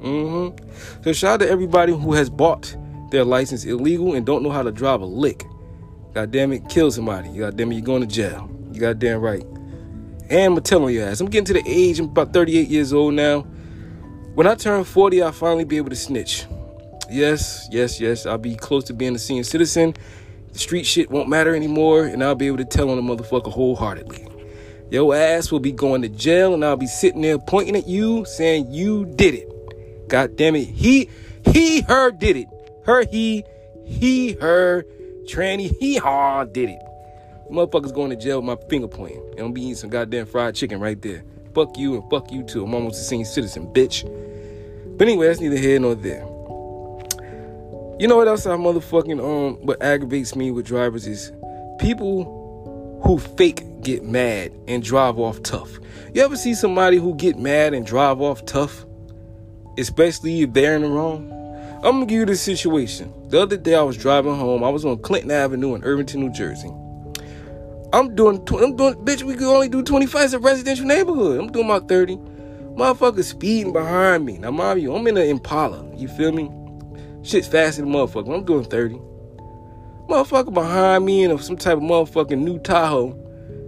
Mm-hmm. 0.00 1.02
So 1.04 1.12
shout 1.12 1.34
out 1.34 1.46
to 1.46 1.50
everybody 1.50 1.92
who 1.92 2.14
has 2.14 2.28
bought 2.30 2.76
their 3.12 3.24
license 3.24 3.64
illegal 3.64 4.14
and 4.14 4.26
don't 4.26 4.42
know 4.42 4.50
how 4.50 4.64
to 4.64 4.72
drive 4.72 5.02
a 5.02 5.06
lick. 5.06 5.44
God 6.12 6.32
damn 6.32 6.52
it, 6.52 6.68
kill 6.68 6.90
somebody. 6.90 7.28
God 7.30 7.56
damn 7.56 7.70
it, 7.70 7.76
you're 7.76 7.84
going 7.84 8.02
to 8.02 8.06
jail. 8.06 8.50
You 8.72 8.80
got 8.80 8.98
damn 8.98 9.20
right. 9.20 9.44
And 10.28 10.56
I'm 10.56 10.62
telling 10.62 10.94
your 10.94 11.06
ass, 11.08 11.20
I'm 11.20 11.28
getting 11.28 11.46
to 11.46 11.52
the 11.54 11.62
age, 11.66 11.98
I'm 11.98 12.06
about 12.06 12.32
38 12.32 12.68
years 12.68 12.92
old 12.92 13.14
now. 13.14 13.40
When 14.34 14.46
I 14.46 14.54
turn 14.54 14.84
40, 14.84 15.22
I'll 15.22 15.32
finally 15.32 15.64
be 15.64 15.76
able 15.76 15.90
to 15.90 15.96
snitch. 15.96 16.46
Yes, 17.10 17.68
yes, 17.70 18.00
yes, 18.00 18.26
I'll 18.26 18.38
be 18.38 18.54
close 18.54 18.84
to 18.84 18.94
being 18.94 19.14
a 19.14 19.18
senior 19.18 19.42
citizen. 19.42 19.94
The 20.52 20.58
street 20.58 20.84
shit 20.84 21.10
won't 21.10 21.28
matter 21.28 21.54
anymore, 21.54 22.06
and 22.06 22.22
I'll 22.22 22.34
be 22.34 22.46
able 22.46 22.58
to 22.58 22.64
tell 22.64 22.90
on 22.90 22.98
a 22.98 23.02
motherfucker 23.02 23.52
wholeheartedly. 23.52 24.26
Your 24.90 25.14
ass 25.14 25.52
will 25.52 25.60
be 25.60 25.72
going 25.72 26.02
to 26.02 26.08
jail, 26.08 26.54
and 26.54 26.64
I'll 26.64 26.76
be 26.76 26.86
sitting 26.86 27.22
there 27.22 27.38
pointing 27.38 27.76
at 27.76 27.86
you, 27.86 28.24
saying 28.24 28.72
you 28.72 29.06
did 29.06 29.34
it. 29.34 30.08
God 30.08 30.36
damn 30.36 30.56
it, 30.56 30.64
he, 30.64 31.08
he, 31.44 31.82
her 31.82 32.10
did 32.10 32.36
it. 32.36 32.48
Her, 32.84 33.04
he, 33.04 33.44
he, 33.84 34.32
her 34.34 34.84
tranny, 35.24 35.74
he 35.80 35.96
haw 35.96 36.44
did 36.44 36.70
it. 36.70 36.82
Motherfuckers 37.50 37.92
going 37.92 38.10
to 38.10 38.16
jail 38.16 38.40
with 38.40 38.46
my 38.46 38.68
finger 38.68 38.86
pointing. 38.88 39.22
And 39.32 39.40
I'm 39.40 39.52
be 39.52 39.62
eating 39.62 39.74
some 39.74 39.90
goddamn 39.90 40.26
fried 40.26 40.54
chicken 40.54 40.78
right 40.78 41.00
there. 41.02 41.24
Fuck 41.54 41.76
you 41.76 41.94
and 41.94 42.08
fuck 42.08 42.30
you 42.30 42.44
too. 42.44 42.64
I'm 42.64 42.74
almost 42.74 43.00
a 43.00 43.04
senior 43.04 43.24
citizen, 43.24 43.72
bitch. 43.72 44.04
But 44.96 45.08
anyway, 45.08 45.26
that's 45.26 45.40
neither 45.40 45.56
here 45.56 45.80
nor 45.80 45.94
there. 45.96 46.24
You 47.98 48.08
know 48.08 48.16
what 48.16 48.28
else 48.28 48.46
I 48.46 48.56
motherfucking 48.56 49.18
um 49.18 49.56
what 49.66 49.82
aggravates 49.82 50.36
me 50.36 50.50
with 50.50 50.64
drivers 50.66 51.06
is 51.06 51.32
people 51.78 53.00
who 53.04 53.18
fake 53.18 53.64
get 53.82 54.04
mad 54.04 54.52
and 54.68 54.82
drive 54.82 55.18
off 55.18 55.42
tough. 55.42 55.78
You 56.14 56.22
ever 56.22 56.36
see 56.36 56.54
somebody 56.54 56.98
who 56.98 57.14
get 57.14 57.38
mad 57.38 57.74
and 57.74 57.84
drive 57.84 58.20
off 58.20 58.44
tough? 58.46 58.84
Especially 59.76 60.42
if 60.42 60.52
they're 60.52 60.76
in 60.76 60.82
the 60.82 60.88
wrong? 60.88 61.39
I'm 61.82 61.92
gonna 61.92 62.06
give 62.06 62.18
you 62.18 62.26
this 62.26 62.42
situation. 62.42 63.10
The 63.28 63.40
other 63.40 63.56
day 63.56 63.74
I 63.74 63.80
was 63.80 63.96
driving 63.96 64.34
home. 64.34 64.62
I 64.62 64.68
was 64.68 64.84
on 64.84 64.98
Clinton 64.98 65.30
Avenue 65.30 65.74
in 65.74 65.82
Irvington, 65.82 66.20
New 66.20 66.30
Jersey. 66.30 66.68
I'm 67.94 68.14
doing, 68.14 68.36
I'm 68.50 68.76
doing, 68.76 68.94
bitch. 68.96 69.22
We 69.22 69.34
can 69.34 69.44
only 69.44 69.70
do 69.70 69.82
25. 69.82 70.24
It's 70.24 70.32
a 70.34 70.38
residential 70.38 70.84
neighborhood. 70.84 71.40
I'm 71.40 71.50
doing 71.50 71.66
my 71.66 71.78
30. 71.78 72.16
Motherfucker 72.76 73.24
speeding 73.24 73.72
behind 73.72 74.26
me. 74.26 74.36
Now, 74.36 74.50
mind 74.50 74.82
you, 74.82 74.94
I'm 74.94 75.06
in 75.06 75.16
an 75.16 75.26
Impala. 75.26 75.90
You 75.96 76.06
feel 76.08 76.32
me? 76.32 76.50
Shit's 77.22 77.48
faster 77.48 77.80
than 77.80 77.90
motherfucker. 77.90 78.34
I'm 78.34 78.44
doing 78.44 78.64
30. 78.64 78.96
Motherfucker 80.06 80.52
behind 80.52 81.06
me 81.06 81.24
in 81.24 81.38
some 81.38 81.56
type 81.56 81.78
of 81.78 81.82
motherfucking 81.82 82.38
new 82.38 82.58
Tahoe. 82.58 83.16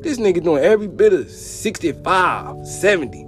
This 0.03 0.19
nigga 0.19 0.45
doing 0.45 0.63
every 0.63 0.87
bit 0.87 1.15
of 1.15 1.31
65, 1.31 2.67
70. 2.67 3.27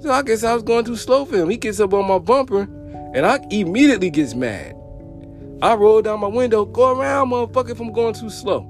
So 0.00 0.10
I 0.10 0.22
guess 0.22 0.42
I 0.42 0.54
was 0.54 0.64
going 0.64 0.84
too 0.84 0.96
slow 0.96 1.24
for 1.24 1.36
him. 1.36 1.48
He 1.50 1.56
gets 1.56 1.78
up 1.78 1.94
on 1.94 2.08
my 2.08 2.18
bumper 2.18 2.68
and 3.16 3.24
I 3.24 3.40
immediately 3.50 4.10
gets 4.10 4.34
mad. 4.34 4.76
I 5.62 5.74
roll 5.74 6.02
down 6.02 6.20
my 6.20 6.26
window, 6.26 6.66
go 6.66 6.94
around, 6.94 7.30
motherfucker, 7.30 7.70
if 7.70 7.80
I'm 7.80 7.90
going 7.90 8.12
too 8.12 8.28
slow. 8.28 8.60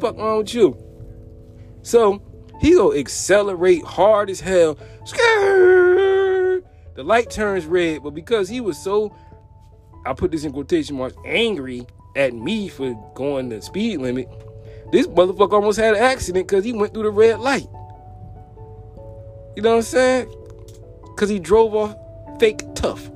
Fuck 0.00 0.16
wrong 0.16 0.38
with 0.38 0.52
you? 0.52 0.76
So 1.82 2.20
he 2.60 2.72
go 2.72 2.92
accelerate 2.92 3.84
hard 3.84 4.30
as 4.30 4.40
hell. 4.40 4.76
The 5.04 6.64
light 6.96 7.30
turns 7.30 7.66
red, 7.66 8.02
but 8.02 8.16
because 8.16 8.48
he 8.48 8.60
was 8.60 8.76
so, 8.76 9.14
I 10.04 10.12
put 10.12 10.32
this 10.32 10.42
in 10.42 10.52
quotation 10.52 10.96
marks, 10.96 11.16
angry 11.24 11.86
at 12.16 12.34
me 12.34 12.66
for 12.66 12.94
going 13.14 13.48
the 13.48 13.62
speed 13.62 14.00
limit, 14.00 14.28
this 14.90 15.06
motherfucker 15.06 15.52
almost 15.52 15.78
had 15.78 15.94
an 15.94 16.02
accident 16.02 16.48
because 16.48 16.64
he 16.64 16.72
went 16.72 16.92
through 16.92 17.04
the 17.04 17.10
red 17.10 17.38
light. 17.38 17.68
You 19.54 19.62
know 19.62 19.70
what 19.70 19.76
I'm 19.76 19.82
saying? 19.82 20.34
Because 21.02 21.28
he 21.28 21.38
drove 21.38 21.76
off 21.76 21.94
fake 22.40 22.64
tough. 22.74 23.08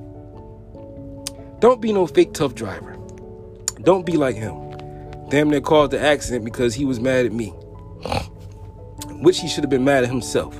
Don't 1.59 1.81
be 1.81 1.93
no 1.93 2.05
fake 2.05 2.33
tough 2.33 2.53
driver. 2.53 2.97
Don't 3.81 4.05
be 4.05 4.17
like 4.17 4.35
him. 4.35 4.61
Damn 5.29 5.49
near 5.49 5.61
caused 5.61 5.91
the 5.91 5.99
accident 5.99 6.43
because 6.43 6.73
he 6.73 6.85
was 6.85 6.99
mad 6.99 7.25
at 7.25 7.31
me. 7.31 7.49
Which 9.21 9.39
he 9.39 9.47
should 9.47 9.63
have 9.63 9.69
been 9.69 9.85
mad 9.85 10.03
at 10.03 10.09
himself. 10.09 10.55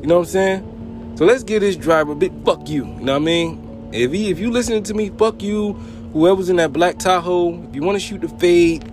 You 0.00 0.06
know 0.06 0.16
what 0.16 0.26
I'm 0.26 0.26
saying? 0.26 1.14
So 1.16 1.24
let's 1.24 1.42
give 1.42 1.60
this 1.60 1.76
driver 1.76 2.12
a 2.12 2.30
fuck 2.44 2.68
you. 2.68 2.86
You 2.86 3.00
know 3.00 3.12
what 3.12 3.22
I 3.22 3.24
mean? 3.24 3.90
If 3.92 4.12
he, 4.12 4.30
if 4.30 4.38
you 4.38 4.50
listening 4.50 4.84
to 4.84 4.94
me, 4.94 5.10
fuck 5.10 5.42
you. 5.42 5.74
Whoever's 6.12 6.48
in 6.48 6.56
that 6.56 6.72
black 6.72 6.98
Tahoe, 6.98 7.62
if 7.64 7.74
you 7.74 7.82
want 7.82 7.96
to 7.96 8.00
shoot 8.00 8.20
the 8.22 8.28
fade, 8.28 8.90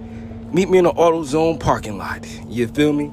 meet 0.54 0.70
me 0.70 0.80
in 0.80 0.84
the 0.84 0.92
AutoZone 0.92 1.60
parking 1.60 1.98
lot. 1.98 2.28
You 2.48 2.68
feel 2.68 2.92
me? 2.92 3.12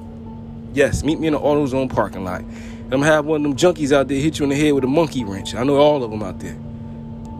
Yes, 0.73 1.03
meet 1.03 1.19
me 1.19 1.27
in 1.27 1.33
the 1.33 1.39
AutoZone 1.39 1.93
parking 1.93 2.25
lot. 2.25 2.41
And 2.41 2.93
I'm 2.93 2.99
gonna 2.99 3.05
have 3.05 3.25
one 3.25 3.45
of 3.45 3.57
them 3.57 3.57
junkies 3.57 3.91
out 3.91 4.07
there 4.07 4.19
hit 4.19 4.39
you 4.39 4.43
in 4.43 4.49
the 4.49 4.55
head 4.55 4.73
with 4.73 4.83
a 4.83 4.87
monkey 4.87 5.23
wrench. 5.23 5.55
I 5.55 5.63
know 5.63 5.77
all 5.77 6.03
of 6.03 6.11
them 6.11 6.23
out 6.23 6.39
there. 6.39 6.57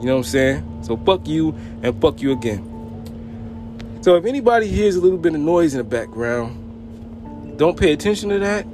You 0.04 0.08
know 0.08 0.16
what 0.16 0.26
I'm 0.26 0.32
saying? 0.32 0.84
So 0.84 0.98
fuck 0.98 1.26
you 1.30 1.56
and 1.82 2.02
fuck 2.02 2.22
you 2.22 2.34
again. 2.34 2.70
So 4.02 4.18
if 4.18 4.26
anybody 4.26 4.68
hears 4.68 4.98
a 4.98 5.00
little 5.00 5.18
bit 5.18 5.34
of 5.34 5.40
noise 5.40 5.76
in 5.76 5.78
the 5.78 5.86
background, 5.86 7.58
don't 7.58 7.80
pay 7.80 7.94
attention 7.94 8.28
to 8.28 8.40
that. 8.40 8.66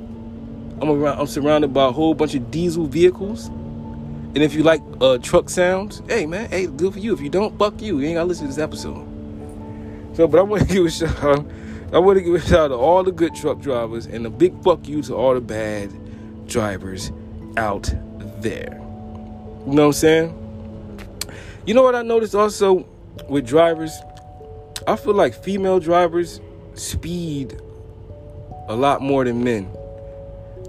I'm 0.82 0.90
around, 0.90 1.20
I'm 1.20 1.28
surrounded 1.28 1.72
by 1.72 1.86
a 1.86 1.92
whole 1.92 2.16
bunch 2.16 2.34
of 2.34 2.50
diesel 2.50 2.88
vehicles. 2.88 3.46
And 3.46 4.40
if 4.40 4.56
you 4.56 4.64
like 4.64 4.82
uh, 5.02 5.20
truck 5.20 5.52
sounds, 5.52 6.02
hey 6.10 6.26
man, 6.26 6.50
hey, 6.50 6.66
good 6.66 6.94
for 6.94 7.00
you. 7.00 7.14
If 7.14 7.22
you 7.22 7.30
don't, 7.30 7.56
fuck 7.60 7.80
you. 7.80 8.00
You 8.00 8.08
ain't 8.08 8.16
gotta 8.16 8.26
listen 8.26 8.46
to 8.46 8.48
this 8.48 8.58
episode. 8.58 9.06
So, 10.16 10.28
but 10.28 10.40
I 10.40 10.42
want 10.42 10.68
to 10.68 10.68
give 10.74 10.84
a 10.84 10.90
shout 10.90 11.24
out. 11.24 11.46
I 11.94 12.00
want 12.00 12.18
to 12.18 12.24
give 12.24 12.34
a 12.34 12.42
shout 12.42 12.54
out 12.54 12.68
to 12.70 12.74
all 12.74 13.04
the 13.04 13.12
good 13.12 13.36
truck 13.36 13.60
drivers 13.60 14.08
and 14.08 14.26
a 14.26 14.32
big 14.32 14.60
fuck 14.64 14.88
you 14.88 15.04
to 15.04 15.14
all 15.14 15.36
the 15.36 15.42
bad 15.42 15.94
drivers 16.48 17.12
out 17.56 17.94
there. 18.42 18.80
You 19.68 19.74
know 19.76 19.84
what 19.84 19.86
I'm 19.90 19.94
saying? 19.94 20.49
You 21.66 21.74
know 21.74 21.84
what 21.84 21.96
I 21.96 22.02
noticed 22.02 22.36
also 22.36 22.88
with 23.28 23.46
drivers? 23.46 23.92
I 24.88 24.96
feel 24.96 25.14
like 25.14 25.34
female 25.34 25.80
drivers 25.80 26.40
speed 26.74 27.60
a 28.68 28.76
lot 28.76 29.02
more 29.02 29.26
than 29.26 29.44
men. 29.44 29.70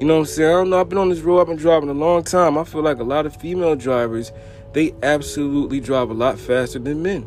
You 0.00 0.06
know 0.06 0.14
what 0.14 0.20
I'm 0.20 0.26
saying? 0.26 0.50
I 0.50 0.52
don't 0.52 0.70
know. 0.70 0.80
I've 0.80 0.88
been 0.88 0.98
on 0.98 1.10
this 1.10 1.20
road. 1.20 1.40
I've 1.40 1.46
been 1.46 1.56
driving 1.56 1.88
a 1.88 1.94
long 1.94 2.24
time. 2.24 2.58
I 2.58 2.64
feel 2.64 2.82
like 2.82 2.98
a 2.98 3.04
lot 3.04 3.26
of 3.26 3.36
female 3.36 3.76
drivers, 3.76 4.32
they 4.72 4.94
absolutely 5.02 5.80
drive 5.80 6.10
a 6.10 6.14
lot 6.14 6.38
faster 6.38 6.78
than 6.78 7.02
men. 7.02 7.26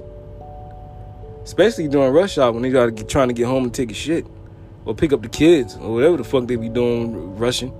Especially 1.44 1.88
during 1.88 2.14
rush 2.14 2.38
hour 2.38 2.52
when 2.52 2.64
they 2.64 2.70
gotta 2.70 2.92
trying 3.04 3.28
to 3.28 3.34
get 3.34 3.48
home 3.48 3.64
and 3.64 3.74
take 3.74 3.92
a 3.92 3.94
shit, 3.94 4.26
or 4.86 4.96
pick 4.96 5.14
up 5.14 5.22
the 5.22 5.30
kids, 5.30 5.76
or 5.78 5.94
whatever 5.94 6.18
the 6.18 6.24
fuck 6.24 6.48
they 6.48 6.56
be 6.56 6.70
doing 6.70 7.38
rushing. 7.38 7.72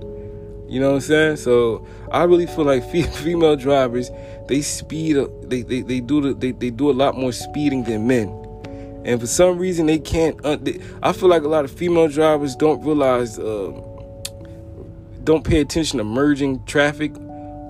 You 0.68 0.80
know 0.80 0.90
what 0.90 0.94
I'm 0.96 1.00
saying? 1.02 1.36
So 1.36 1.86
I 2.10 2.24
really 2.24 2.46
feel 2.46 2.64
like 2.64 2.88
female 2.90 3.56
drivers, 3.56 4.10
they 4.48 4.62
speed, 4.62 5.16
they 5.42 5.62
they, 5.62 5.82
they 5.82 6.00
do 6.00 6.20
the, 6.20 6.34
they, 6.34 6.52
they 6.52 6.70
do 6.70 6.90
a 6.90 6.92
lot 6.92 7.16
more 7.16 7.32
speeding 7.32 7.84
than 7.84 8.06
men. 8.06 8.28
And 9.04 9.20
for 9.20 9.26
some 9.26 9.58
reason 9.58 9.86
they 9.86 9.98
can't. 9.98 10.42
Uh, 10.44 10.56
they, 10.56 10.80
I 11.02 11.12
feel 11.12 11.28
like 11.28 11.42
a 11.42 11.48
lot 11.48 11.64
of 11.64 11.70
female 11.70 12.08
drivers 12.08 12.56
don't 12.56 12.82
realize. 12.82 13.38
Uh, 13.38 13.80
don't 15.24 15.42
pay 15.42 15.60
attention 15.60 15.98
to 15.98 16.04
merging 16.04 16.62
traffic 16.66 17.12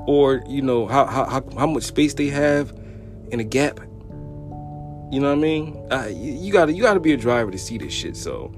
or 0.06 0.42
you 0.46 0.62
know 0.62 0.86
how 0.86 1.06
how 1.06 1.24
how 1.56 1.66
much 1.66 1.84
space 1.84 2.14
they 2.14 2.28
have 2.28 2.72
in 3.30 3.40
a 3.40 3.44
gap. 3.44 3.80
You 5.10 5.20
know 5.20 5.28
what 5.28 5.38
I 5.38 5.42
mean? 5.42 5.86
Uh, 5.92 6.08
you, 6.10 6.32
you, 6.32 6.52
gotta 6.52 6.72
you 6.72 6.82
gotta 6.82 6.98
be 6.98 7.12
a 7.12 7.16
driver 7.16 7.50
to 7.50 7.58
see 7.58 7.78
this 7.78 7.92
shit. 7.92 8.16
So 8.16 8.52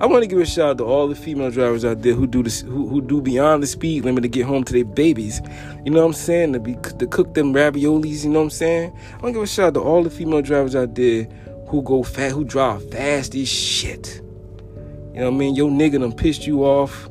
I 0.00 0.06
want 0.06 0.22
to 0.22 0.28
give 0.28 0.38
a 0.38 0.46
shout 0.46 0.70
out 0.70 0.78
to 0.78 0.84
all 0.84 1.08
the 1.08 1.16
female 1.16 1.50
drivers 1.50 1.84
out 1.84 2.02
there 2.02 2.12
who 2.12 2.28
do 2.28 2.44
this 2.44 2.60
who, 2.60 2.86
who 2.86 3.00
do 3.00 3.20
beyond 3.20 3.64
the 3.64 3.66
speed 3.66 4.04
limit 4.04 4.22
to 4.22 4.28
get 4.28 4.46
home 4.46 4.62
to 4.62 4.72
their 4.72 4.84
babies. 4.84 5.40
You 5.84 5.90
know 5.90 6.02
what 6.02 6.06
I'm 6.06 6.12
saying? 6.12 6.52
To 6.52 6.60
be 6.60 6.76
to 6.76 7.06
cook 7.08 7.34
them 7.34 7.52
raviolis. 7.52 8.22
You 8.22 8.30
know 8.30 8.38
what 8.38 8.44
I'm 8.44 8.50
saying? 8.50 8.96
I 9.14 9.16
want 9.16 9.26
to 9.26 9.32
give 9.32 9.42
a 9.42 9.46
shout 9.48 9.68
out 9.68 9.74
to 9.74 9.80
all 9.80 10.04
the 10.04 10.10
female 10.10 10.40
drivers 10.40 10.76
out 10.76 10.94
there 10.94 11.24
who 11.66 11.82
go 11.82 12.04
fast, 12.04 12.36
who 12.36 12.44
drive 12.44 12.88
fast 12.92 13.34
as 13.34 13.48
shit. 13.48 14.22
You 15.14 15.20
know 15.20 15.30
what 15.30 15.34
I 15.34 15.38
mean? 15.38 15.56
Your 15.56 15.68
nigga 15.68 15.98
done 15.98 16.12
pissed 16.12 16.46
you 16.46 16.64
off, 16.64 17.08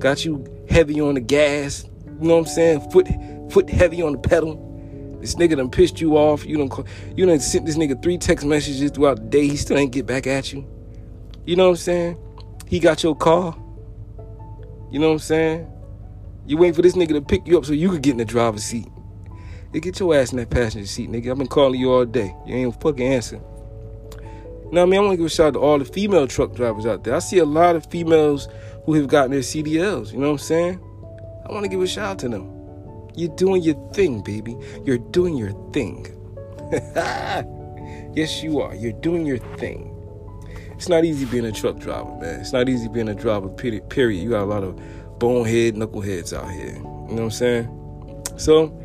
got 0.00 0.24
you 0.24 0.44
heavy 0.68 1.00
on 1.00 1.14
the 1.14 1.20
gas. 1.20 1.84
You 2.20 2.26
know 2.26 2.34
what 2.34 2.40
I'm 2.40 2.46
saying? 2.46 2.90
Foot 2.90 3.06
foot 3.52 3.70
heavy 3.70 4.02
on 4.02 4.10
the 4.10 4.18
pedal. 4.18 4.72
This 5.20 5.36
nigga 5.36 5.56
done 5.56 5.70
pissed 5.70 6.00
you 6.00 6.16
off. 6.16 6.44
You 6.44 6.56
don't 6.56 6.86
you 7.16 7.26
done 7.26 7.38
sent 7.38 7.64
this 7.64 7.76
nigga 7.76 8.02
three 8.02 8.18
text 8.18 8.44
messages 8.44 8.90
throughout 8.90 9.18
the 9.18 9.22
day. 9.22 9.46
He 9.46 9.56
still 9.56 9.78
ain't 9.78 9.92
get 9.92 10.04
back 10.04 10.26
at 10.26 10.52
you. 10.52 10.68
You 11.46 11.56
know 11.56 11.64
what 11.64 11.70
I'm 11.70 11.76
saying? 11.76 12.18
He 12.66 12.80
got 12.80 13.02
your 13.02 13.14
car. 13.14 13.56
You 14.90 14.98
know 14.98 15.08
what 15.08 15.14
I'm 15.14 15.18
saying? 15.18 15.70
You 16.46 16.56
waiting 16.56 16.74
for 16.74 16.82
this 16.82 16.94
nigga 16.94 17.10
to 17.10 17.22
pick 17.22 17.46
you 17.46 17.58
up 17.58 17.64
so 17.64 17.72
you 17.72 17.90
could 17.90 18.02
get 18.02 18.12
in 18.12 18.18
the 18.18 18.24
driver's 18.24 18.64
seat. 18.64 18.86
They 19.72 19.80
get 19.80 19.98
your 19.98 20.14
ass 20.14 20.30
in 20.30 20.38
that 20.38 20.50
passenger 20.50 20.86
seat, 20.86 21.10
nigga. 21.10 21.30
I've 21.30 21.38
been 21.38 21.46
calling 21.46 21.80
you 21.80 21.92
all 21.92 22.04
day. 22.04 22.34
You 22.46 22.54
ain't 22.54 22.80
fucking 22.80 23.06
answering. 23.06 23.42
What 23.42 24.78
I 24.78 24.84
mean? 24.86 25.00
I 25.00 25.02
want 25.02 25.12
to 25.12 25.16
give 25.16 25.26
a 25.26 25.28
shout 25.28 25.48
out 25.48 25.52
to 25.54 25.58
all 25.60 25.78
the 25.78 25.84
female 25.84 26.26
truck 26.26 26.54
drivers 26.54 26.86
out 26.86 27.04
there. 27.04 27.14
I 27.14 27.18
see 27.18 27.38
a 27.38 27.44
lot 27.44 27.76
of 27.76 27.86
females 27.86 28.48
who 28.84 28.94
have 28.94 29.08
gotten 29.08 29.32
their 29.32 29.40
CDLs. 29.40 30.12
You 30.12 30.18
know 30.18 30.26
what 30.26 30.32
I'm 30.32 30.38
saying? 30.38 30.80
I 31.48 31.52
want 31.52 31.64
to 31.64 31.68
give 31.68 31.80
a 31.80 31.86
shout 31.86 32.10
out 32.10 32.18
to 32.20 32.28
them. 32.28 32.50
You're 33.14 33.34
doing 33.36 33.62
your 33.62 33.76
thing, 33.92 34.22
baby. 34.22 34.56
You're 34.84 34.98
doing 34.98 35.36
your 35.36 35.52
thing. 35.72 36.06
yes, 38.14 38.42
you 38.42 38.60
are. 38.60 38.74
You're 38.74 38.92
doing 38.92 39.26
your 39.26 39.38
thing. 39.56 39.93
It's 40.84 40.90
not 40.90 41.06
easy 41.06 41.24
being 41.24 41.46
a 41.46 41.50
truck 41.50 41.78
driver, 41.78 42.14
man. 42.20 42.40
It's 42.40 42.52
not 42.52 42.68
easy 42.68 42.88
being 42.88 43.08
a 43.08 43.14
driver, 43.14 43.48
period. 43.48 44.22
You 44.22 44.28
got 44.28 44.42
a 44.42 44.44
lot 44.44 44.62
of 44.62 44.78
bonehead, 45.18 45.76
knuckleheads 45.76 46.36
out 46.36 46.50
here. 46.50 46.74
You 46.74 46.82
know 46.82 47.06
what 47.08 47.20
I'm 47.22 47.30
saying? 47.30 48.24
So, 48.36 48.78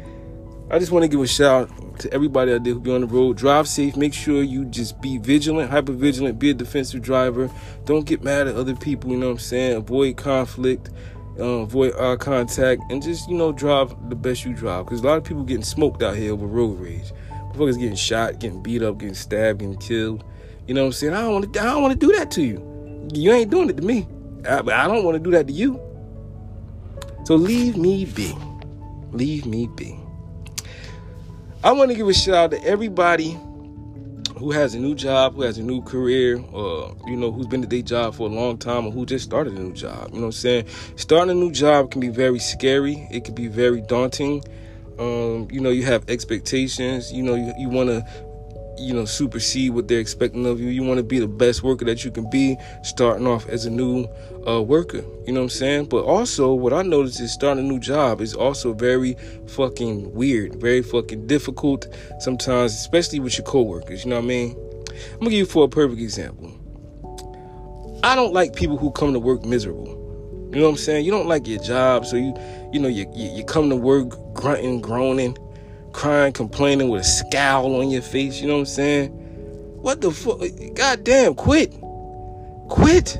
I 0.71 0.79
just 0.79 0.93
want 0.93 1.03
to 1.03 1.09
give 1.09 1.19
a 1.19 1.27
shout 1.27 1.69
out 1.69 1.99
to 1.99 2.13
everybody 2.13 2.53
out 2.53 2.63
there 2.63 2.71
who 2.71 2.79
be 2.79 2.93
on 2.93 3.01
the 3.01 3.07
road. 3.07 3.35
Drive 3.35 3.67
safe. 3.67 3.97
Make 3.97 4.13
sure 4.13 4.41
you 4.41 4.63
just 4.63 5.01
be 5.01 5.17
vigilant, 5.17 5.71
hyper 5.71 5.91
vigilant. 5.91 6.39
Be 6.39 6.51
a 6.51 6.53
defensive 6.53 7.01
driver. 7.01 7.51
Don't 7.83 8.05
get 8.05 8.23
mad 8.23 8.47
at 8.47 8.55
other 8.55 8.77
people. 8.77 9.11
You 9.11 9.17
know 9.17 9.25
what 9.25 9.33
I'm 9.33 9.39
saying? 9.39 9.75
Avoid 9.75 10.15
conflict. 10.15 10.91
Uh, 11.37 11.63
avoid 11.63 11.93
eye 11.99 12.15
contact 12.15 12.81
and 12.91 13.03
just 13.03 13.29
you 13.29 13.35
know 13.35 13.51
drive 13.51 13.93
the 14.09 14.15
best 14.15 14.45
you 14.45 14.53
drive 14.53 14.85
because 14.85 15.01
a 15.01 15.05
lot 15.05 15.17
of 15.17 15.23
people 15.23 15.43
getting 15.43 15.63
smoked 15.63 16.01
out 16.01 16.15
here 16.15 16.31
over 16.31 16.45
road 16.45 16.79
rage. 16.79 17.11
Motherfuckers 17.51 17.77
getting 17.77 17.95
shot, 17.95 18.39
getting 18.39 18.63
beat 18.63 18.83
up, 18.83 18.97
getting 18.99 19.15
stabbed, 19.15 19.59
getting 19.59 19.77
killed. 19.77 20.23
You 20.69 20.75
know 20.75 20.81
what 20.81 20.87
I'm 20.89 20.93
saying? 20.93 21.13
I 21.15 21.21
don't 21.21 21.33
want 21.33 21.51
to. 21.51 21.61
I 21.61 21.63
don't 21.63 21.81
want 21.81 21.99
to 21.99 22.07
do 22.07 22.15
that 22.15 22.29
to 22.29 22.43
you. 22.43 23.09
You 23.11 23.31
ain't 23.31 23.49
doing 23.49 23.71
it 23.71 23.77
to 23.77 23.83
me. 23.83 24.07
I, 24.47 24.59
I 24.59 24.87
don't 24.87 25.03
want 25.03 25.15
to 25.15 25.19
do 25.19 25.31
that 25.31 25.47
to 25.47 25.51
you. 25.51 25.81
So 27.23 27.33
leave 27.33 27.75
me 27.75 28.05
be. 28.05 28.35
Leave 29.11 29.47
me 29.47 29.65
be. 29.65 29.99
I 31.63 31.71
want 31.71 31.89
to 31.89 31.97
give 31.97 32.07
a 32.07 32.13
shout 32.13 32.35
out 32.35 32.51
to 32.51 32.63
everybody 32.63 33.35
who 34.37 34.51
has 34.51 34.75
a 34.75 34.79
new 34.79 34.93
job, 34.93 35.33
who 35.33 35.41
has 35.41 35.57
a 35.57 35.63
new 35.63 35.81
career, 35.81 36.39
or 36.53 36.95
you 37.07 37.15
know, 37.15 37.31
who's 37.31 37.47
been 37.47 37.63
at 37.63 37.71
their 37.71 37.81
job 37.81 38.13
for 38.13 38.29
a 38.29 38.31
long 38.31 38.55
time, 38.59 38.85
or 38.85 38.91
who 38.91 39.07
just 39.07 39.25
started 39.25 39.53
a 39.53 39.59
new 39.59 39.73
job. 39.73 40.09
You 40.09 40.17
know 40.17 40.27
what 40.27 40.27
I'm 40.27 40.31
saying? 40.33 40.65
Starting 40.97 41.31
a 41.31 41.33
new 41.33 41.51
job 41.51 41.89
can 41.89 41.99
be 41.99 42.09
very 42.09 42.37
scary. 42.37 43.07
It 43.09 43.25
can 43.25 43.33
be 43.33 43.47
very 43.47 43.81
daunting. 43.81 44.43
Um, 44.99 45.47
you 45.49 45.61
know, 45.61 45.71
you 45.71 45.85
have 45.85 46.07
expectations. 46.07 47.11
You 47.11 47.23
know, 47.23 47.33
you, 47.33 47.55
you 47.57 47.69
want 47.69 47.89
to 47.89 48.05
you 48.79 48.93
know 48.93 49.05
supersede 49.05 49.73
what 49.73 49.87
they're 49.87 49.99
expecting 49.99 50.45
of 50.45 50.59
you. 50.59 50.69
You 50.69 50.83
want 50.83 50.97
to 50.97 51.03
be 51.03 51.19
the 51.19 51.27
best 51.27 51.63
worker 51.63 51.85
that 51.85 52.05
you 52.05 52.11
can 52.11 52.29
be, 52.29 52.57
starting 52.83 53.27
off 53.27 53.47
as 53.49 53.65
a 53.65 53.69
new 53.69 54.07
uh, 54.47 54.61
worker. 54.61 55.03
You 55.25 55.33
know 55.33 55.41
what 55.41 55.45
I'm 55.45 55.49
saying? 55.49 55.85
But 55.85 56.05
also, 56.05 56.53
what 56.53 56.73
I 56.73 56.81
noticed 56.81 57.19
is 57.19 57.31
starting 57.31 57.65
a 57.65 57.67
new 57.67 57.79
job 57.79 58.21
is 58.21 58.33
also 58.33 58.73
very 58.73 59.15
fucking 59.47 60.13
weird, 60.13 60.55
very 60.55 60.81
fucking 60.81 61.27
difficult 61.27 61.87
sometimes, 62.19 62.73
especially 62.73 63.19
with 63.19 63.37
your 63.37 63.45
coworkers. 63.45 64.03
You 64.03 64.11
know 64.11 64.17
what 64.17 64.25
I 64.25 64.27
mean? 64.27 64.55
I'm 65.13 65.19
gonna 65.19 65.31
give 65.31 65.39
you 65.39 65.45
for 65.45 65.65
a 65.65 65.69
perfect 65.69 66.01
example. 66.01 66.55
I 68.03 68.15
don't 68.15 68.33
like 68.33 68.55
people 68.55 68.77
who 68.77 68.91
come 68.91 69.13
to 69.13 69.19
work 69.19 69.43
miserable. 69.43 69.97
You 70.51 70.61
know 70.61 70.63
what 70.63 70.71
I'm 70.71 70.77
saying? 70.77 71.05
You 71.05 71.11
don't 71.11 71.27
like 71.27 71.47
your 71.47 71.61
job, 71.61 72.05
so 72.05 72.15
you 72.15 72.33
you 72.71 72.79
know 72.79 72.87
you 72.87 73.11
you, 73.13 73.29
you 73.29 73.43
come 73.43 73.69
to 73.69 73.75
work 73.75 74.09
grunting, 74.33 74.81
groaning 74.81 75.37
crying, 75.99 76.31
complaining 76.31 76.87
with 76.87 77.01
a 77.01 77.03
scowl 77.03 77.75
on 77.75 77.89
your 77.89 78.01
face. 78.01 78.39
You 78.39 78.47
know 78.47 78.53
what 78.53 78.59
I'm 78.59 78.65
saying? 78.67 79.09
What 79.81 79.99
the 79.99 80.11
fuck? 80.11 80.39
God 80.73 81.03
damn, 81.03 81.35
quit. 81.35 81.73
Quit. 82.69 83.17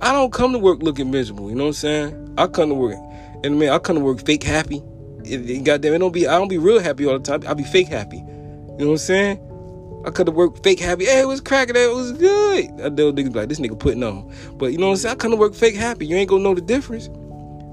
I 0.00 0.12
don't 0.12 0.32
come 0.32 0.52
to 0.52 0.58
work 0.58 0.82
looking 0.82 1.10
miserable. 1.10 1.50
You 1.50 1.56
know 1.56 1.64
what 1.64 1.68
I'm 1.70 1.74
saying? 1.74 2.34
I 2.38 2.46
come 2.46 2.68
to 2.68 2.74
work, 2.76 2.96
and 3.42 3.58
man, 3.58 3.70
I 3.70 3.78
come 3.80 3.96
to 3.96 4.02
work 4.02 4.24
fake 4.24 4.44
happy. 4.44 4.82
It, 5.24 5.50
it, 5.50 5.64
goddamn, 5.64 5.94
it 5.94 5.98
don't 5.98 6.12
be. 6.12 6.28
I 6.28 6.38
don't 6.38 6.48
be 6.48 6.58
real 6.58 6.78
happy 6.78 7.06
all 7.06 7.18
the 7.18 7.24
time. 7.24 7.48
I 7.50 7.54
be 7.54 7.64
fake 7.64 7.88
happy. 7.88 8.18
You 8.18 8.24
know 8.24 8.86
what 8.86 8.90
I'm 8.92 8.98
saying? 8.98 10.02
I 10.06 10.10
come 10.10 10.26
to 10.26 10.32
work 10.32 10.62
fake 10.62 10.78
happy. 10.78 11.06
Hey, 11.06 11.22
it 11.22 11.26
was 11.26 11.40
cracking. 11.40 11.74
It 11.74 11.92
was 11.92 12.12
good. 12.12 12.66
I 12.82 12.88
know 12.90 13.12
niggas 13.12 13.34
like 13.34 13.48
this 13.48 13.58
nigga 13.58 13.76
putting 13.76 14.04
on. 14.04 14.32
But 14.58 14.70
you 14.70 14.78
know 14.78 14.86
what 14.86 14.92
I'm 14.92 14.98
saying? 14.98 15.12
I 15.14 15.16
come 15.16 15.32
to 15.32 15.36
work 15.36 15.54
fake 15.54 15.74
happy. 15.74 16.06
You 16.06 16.16
ain't 16.16 16.30
gonna 16.30 16.44
know 16.44 16.54
the 16.54 16.60
difference, 16.60 17.08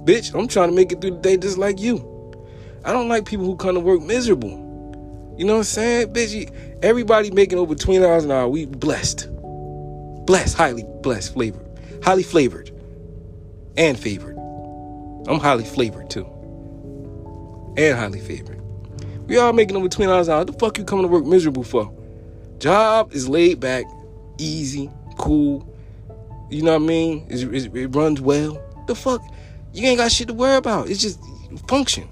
bitch. 0.05 0.33
I'm 0.33 0.47
trying 0.47 0.69
to 0.69 0.75
make 0.75 0.91
it 0.91 1.01
through 1.01 1.11
the 1.11 1.17
day 1.17 1.37
just 1.37 1.59
like 1.59 1.79
you. 1.79 2.10
I 2.83 2.91
don't 2.91 3.07
like 3.09 3.25
people 3.25 3.45
who 3.45 3.55
come 3.55 3.75
to 3.75 3.79
work 3.79 4.01
miserable. 4.01 5.35
You 5.37 5.45
know 5.45 5.53
what 5.53 5.59
I'm 5.59 5.63
saying? 5.63 6.13
Bitch, 6.13 6.79
everybody 6.83 7.31
making 7.31 7.59
over 7.59 7.75
$20 7.75 8.23
an 8.23 8.31
hour. 8.31 8.47
We 8.47 8.65
blessed. 8.65 9.29
Blessed, 10.25 10.55
highly 10.55 10.85
blessed, 11.01 11.33
flavored. 11.33 11.65
Highly 12.03 12.23
flavored. 12.23 12.71
And 13.77 13.99
favored. 13.99 14.37
I'm 15.27 15.39
highly 15.39 15.63
flavored 15.63 16.09
too. 16.09 16.25
And 17.77 17.97
highly 17.97 18.19
favored. 18.19 18.61
We 19.27 19.37
all 19.37 19.53
making 19.53 19.77
over 19.77 19.87
$20 19.87 20.03
an 20.03 20.29
hour. 20.29 20.37
What 20.39 20.47
the 20.47 20.53
fuck 20.53 20.77
you 20.77 20.83
coming 20.83 21.05
to 21.05 21.11
work 21.11 21.25
miserable 21.25 21.63
for? 21.63 21.91
Job 22.57 23.13
is 23.13 23.29
laid 23.29 23.59
back, 23.59 23.85
easy, 24.37 24.89
cool. 25.17 25.67
You 26.49 26.63
know 26.63 26.73
what 26.73 26.83
I 26.83 26.85
mean? 26.85 27.25
It's, 27.29 27.43
it's, 27.43 27.73
it 27.73 27.87
runs 27.95 28.19
well. 28.19 28.61
The 28.87 28.95
fuck? 28.95 29.21
You 29.73 29.87
ain't 29.87 29.99
got 29.99 30.11
shit 30.11 30.27
to 30.27 30.33
worry 30.33 30.57
about. 30.57 30.89
It's 30.89 31.01
just 31.01 31.19
function. 31.67 32.09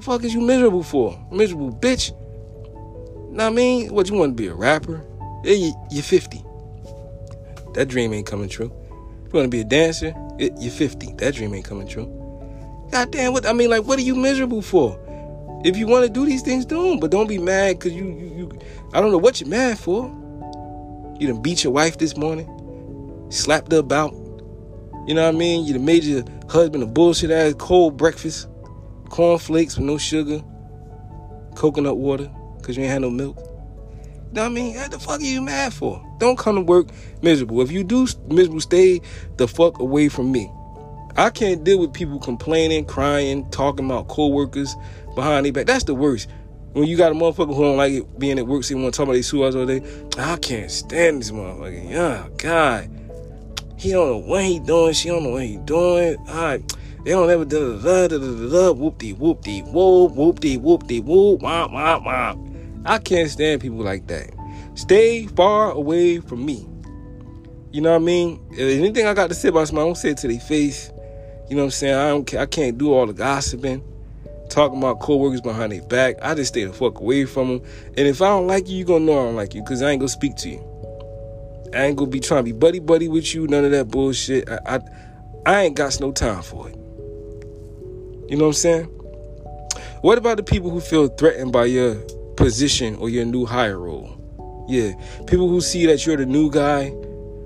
The 0.00 0.06
fuck 0.06 0.24
is 0.24 0.32
you 0.32 0.40
miserable 0.40 0.82
for? 0.82 1.22
Miserable 1.30 1.70
bitch. 1.70 2.12
Know 3.32 3.44
what 3.44 3.44
I 3.44 3.50
mean? 3.50 3.92
What 3.94 4.08
you 4.08 4.16
want 4.16 4.34
to 4.34 4.42
be 4.42 4.48
a 4.48 4.54
rapper? 4.54 5.04
Yeah, 5.44 5.52
you, 5.52 5.74
you're 5.90 6.02
50. 6.02 6.42
That 7.74 7.88
dream 7.88 8.14
ain't 8.14 8.26
coming 8.26 8.48
true. 8.48 8.72
You 8.88 9.30
want 9.30 9.44
to 9.44 9.50
be 9.50 9.60
a 9.60 9.64
dancer? 9.64 10.14
You're 10.38 10.70
50. 10.70 11.16
That 11.18 11.34
dream 11.34 11.52
ain't 11.52 11.66
coming 11.66 11.86
true. 11.86 12.06
God 12.90 13.12
damn, 13.12 13.34
what 13.34 13.44
I 13.44 13.52
mean, 13.52 13.68
like, 13.68 13.84
what 13.84 13.98
are 13.98 14.02
you 14.02 14.14
miserable 14.14 14.62
for? 14.62 14.98
If 15.66 15.76
you 15.76 15.86
want 15.86 16.06
to 16.06 16.10
do 16.10 16.24
these 16.24 16.40
things, 16.40 16.64
do 16.64 16.82
them. 16.82 16.98
But 16.98 17.10
don't 17.10 17.28
be 17.28 17.36
mad 17.36 17.78
because 17.78 17.92
you, 17.92 18.06
you, 18.06 18.34
you, 18.38 18.58
I 18.94 19.02
don't 19.02 19.10
know 19.10 19.18
what 19.18 19.38
you're 19.38 19.50
mad 19.50 19.78
for. 19.78 20.06
You 21.18 21.26
done 21.26 21.42
beat 21.42 21.62
your 21.62 21.74
wife 21.74 21.98
this 21.98 22.16
morning, 22.16 23.26
slapped 23.28 23.70
her 23.70 23.78
about. 23.80 24.14
You 25.06 25.12
know 25.12 25.26
what 25.26 25.34
I 25.34 25.38
mean? 25.38 25.66
You 25.66 25.74
done 25.74 25.84
made 25.84 26.04
your 26.04 26.24
husband 26.48 26.84
a 26.84 26.86
bullshit 26.86 27.30
ass 27.30 27.52
cold 27.58 27.98
breakfast, 27.98 28.48
cornflakes 29.10 29.76
with 29.76 29.86
no 29.86 29.98
sugar, 29.98 30.42
coconut 31.54 31.98
water 31.98 32.30
because 32.56 32.76
you 32.76 32.84
ain't 32.84 32.92
had 32.92 33.02
no 33.02 33.10
milk. 33.10 33.36
Know 34.32 34.42
what 34.42 34.46
I 34.46 34.48
mean? 34.48 34.76
What 34.76 34.90
the 34.92 34.98
fuck 34.98 35.20
are 35.20 35.24
you 35.24 35.42
mad 35.42 35.74
for? 35.74 36.02
Don't 36.18 36.38
come 36.38 36.54
to 36.54 36.60
work 36.60 36.88
miserable. 37.20 37.60
If 37.60 37.72
you 37.72 37.82
do 37.82 38.06
miserable, 38.28 38.60
stay 38.60 39.00
the 39.36 39.48
fuck 39.48 39.80
away 39.80 40.08
from 40.08 40.30
me. 40.30 40.50
I 41.16 41.30
can't 41.30 41.64
deal 41.64 41.80
with 41.80 41.92
people 41.92 42.20
complaining, 42.20 42.84
crying, 42.84 43.50
talking 43.50 43.84
about 43.86 44.06
coworkers 44.06 44.76
behind 45.16 45.44
their 45.44 45.52
back. 45.52 45.66
That's 45.66 45.84
the 45.84 45.94
worst. 45.94 46.28
When 46.72 46.86
you 46.86 46.96
got 46.96 47.10
a 47.10 47.14
motherfucker 47.16 47.54
who 47.54 47.64
don't 47.64 47.76
like 47.76 47.92
it 47.92 48.18
being 48.20 48.38
at 48.38 48.46
work, 48.46 48.62
so 48.62 48.76
want 48.76 48.94
to 48.94 48.96
talk 48.96 49.04
about 49.04 49.14
these 49.14 49.28
two 49.28 49.42
all 49.42 49.66
day. 49.66 49.82
I 50.16 50.36
can't 50.36 50.70
stand 50.70 51.20
this 51.20 51.32
motherfucker. 51.32 51.90
Yeah, 51.90 52.28
God. 52.36 52.88
He 53.76 53.90
don't 53.90 54.08
know 54.08 54.18
what 54.18 54.44
he 54.44 54.60
doing. 54.60 54.92
She 54.92 55.08
don't 55.08 55.24
know 55.24 55.30
what 55.30 55.42
he 55.42 55.56
doing. 55.56 56.16
All 56.28 56.34
right. 56.34 56.76
They 57.04 57.12
don't 57.12 57.30
ever 57.30 57.46
da 57.46 57.58
da 57.58 58.08
da 58.08 58.08
da 58.08 58.18
da 58.18 58.48
da 58.48 58.72
whoop 58.72 58.98
de 58.98 59.12
whoop 59.14 59.42
de 59.42 59.62
whoop 59.62 60.12
whoop 60.12 60.40
womp 60.40 61.70
womp 61.70 62.04
womp. 62.04 62.82
I 62.84 62.98
can't 62.98 63.30
stand 63.30 63.62
people 63.62 63.78
like 63.78 64.06
that. 64.08 64.30
Stay 64.74 65.26
far 65.26 65.70
away 65.70 66.20
from 66.20 66.44
me. 66.44 66.68
You 67.72 67.80
know 67.80 67.90
what 67.90 68.02
I 68.02 68.04
mean? 68.04 68.44
If 68.52 68.78
anything 68.78 69.06
I 69.06 69.14
got 69.14 69.28
to 69.28 69.34
say 69.34 69.48
about 69.48 69.68
somebody, 69.68 69.84
I 69.84 69.88
don't 69.88 69.96
say 69.96 70.10
it 70.10 70.18
to 70.18 70.28
their 70.28 70.40
face. 70.40 70.90
You 71.48 71.56
know 71.56 71.62
what 71.62 71.66
I'm 71.66 71.70
saying? 71.70 71.94
I 71.94 72.08
don't 72.08 72.34
I 72.34 72.46
can't 72.46 72.76
do 72.76 72.92
all 72.92 73.06
the 73.06 73.12
gossiping, 73.12 73.82
talking 74.50 74.78
about 74.78 75.00
coworkers 75.00 75.40
behind 75.40 75.72
their 75.72 75.82
back. 75.82 76.16
I 76.22 76.34
just 76.34 76.48
stay 76.52 76.64
the 76.64 76.72
fuck 76.72 77.00
away 77.00 77.24
from 77.24 77.48
them. 77.48 77.62
And 77.96 78.06
if 78.06 78.20
I 78.20 78.28
don't 78.28 78.46
like 78.46 78.68
you, 78.68 78.76
you 78.76 78.84
gonna 78.84 79.04
know 79.04 79.20
I 79.20 79.24
don't 79.24 79.36
like 79.36 79.54
you, 79.54 79.62
cause 79.62 79.82
I 79.82 79.90
ain't 79.90 80.00
gonna 80.00 80.08
speak 80.08 80.36
to 80.36 80.50
you. 80.50 80.66
I 81.74 81.84
ain't 81.84 81.96
gonna 81.96 82.10
be 82.10 82.20
trying 82.20 82.40
to 82.40 82.44
be 82.44 82.52
buddy 82.52 82.78
buddy 82.78 83.08
with 83.08 83.34
you. 83.34 83.46
None 83.46 83.64
of 83.64 83.70
that 83.70 83.88
bullshit. 83.88 84.48
I 84.50 84.58
I, 84.66 84.80
I 85.46 85.62
ain't 85.62 85.76
got 85.76 85.98
no 86.00 86.12
time 86.12 86.42
for 86.42 86.68
it. 86.68 86.79
You 88.30 88.36
know 88.36 88.44
what 88.44 88.50
I'm 88.50 88.54
saying? 88.54 88.84
What 90.02 90.16
about 90.16 90.38
the 90.38 90.42
people 90.42 90.70
who 90.70 90.80
feel 90.80 91.08
threatened 91.08 91.52
by 91.52 91.66
your 91.66 92.02
position 92.40 92.96
or 92.96 93.10
your 93.10 93.26
new 93.26 93.44
hire 93.44 93.78
role. 93.78 94.16
Yeah, 94.66 94.92
people 95.26 95.48
who 95.48 95.60
see 95.60 95.84
that 95.86 96.06
you're 96.06 96.16
the 96.16 96.24
new 96.24 96.50
guy, 96.50 96.92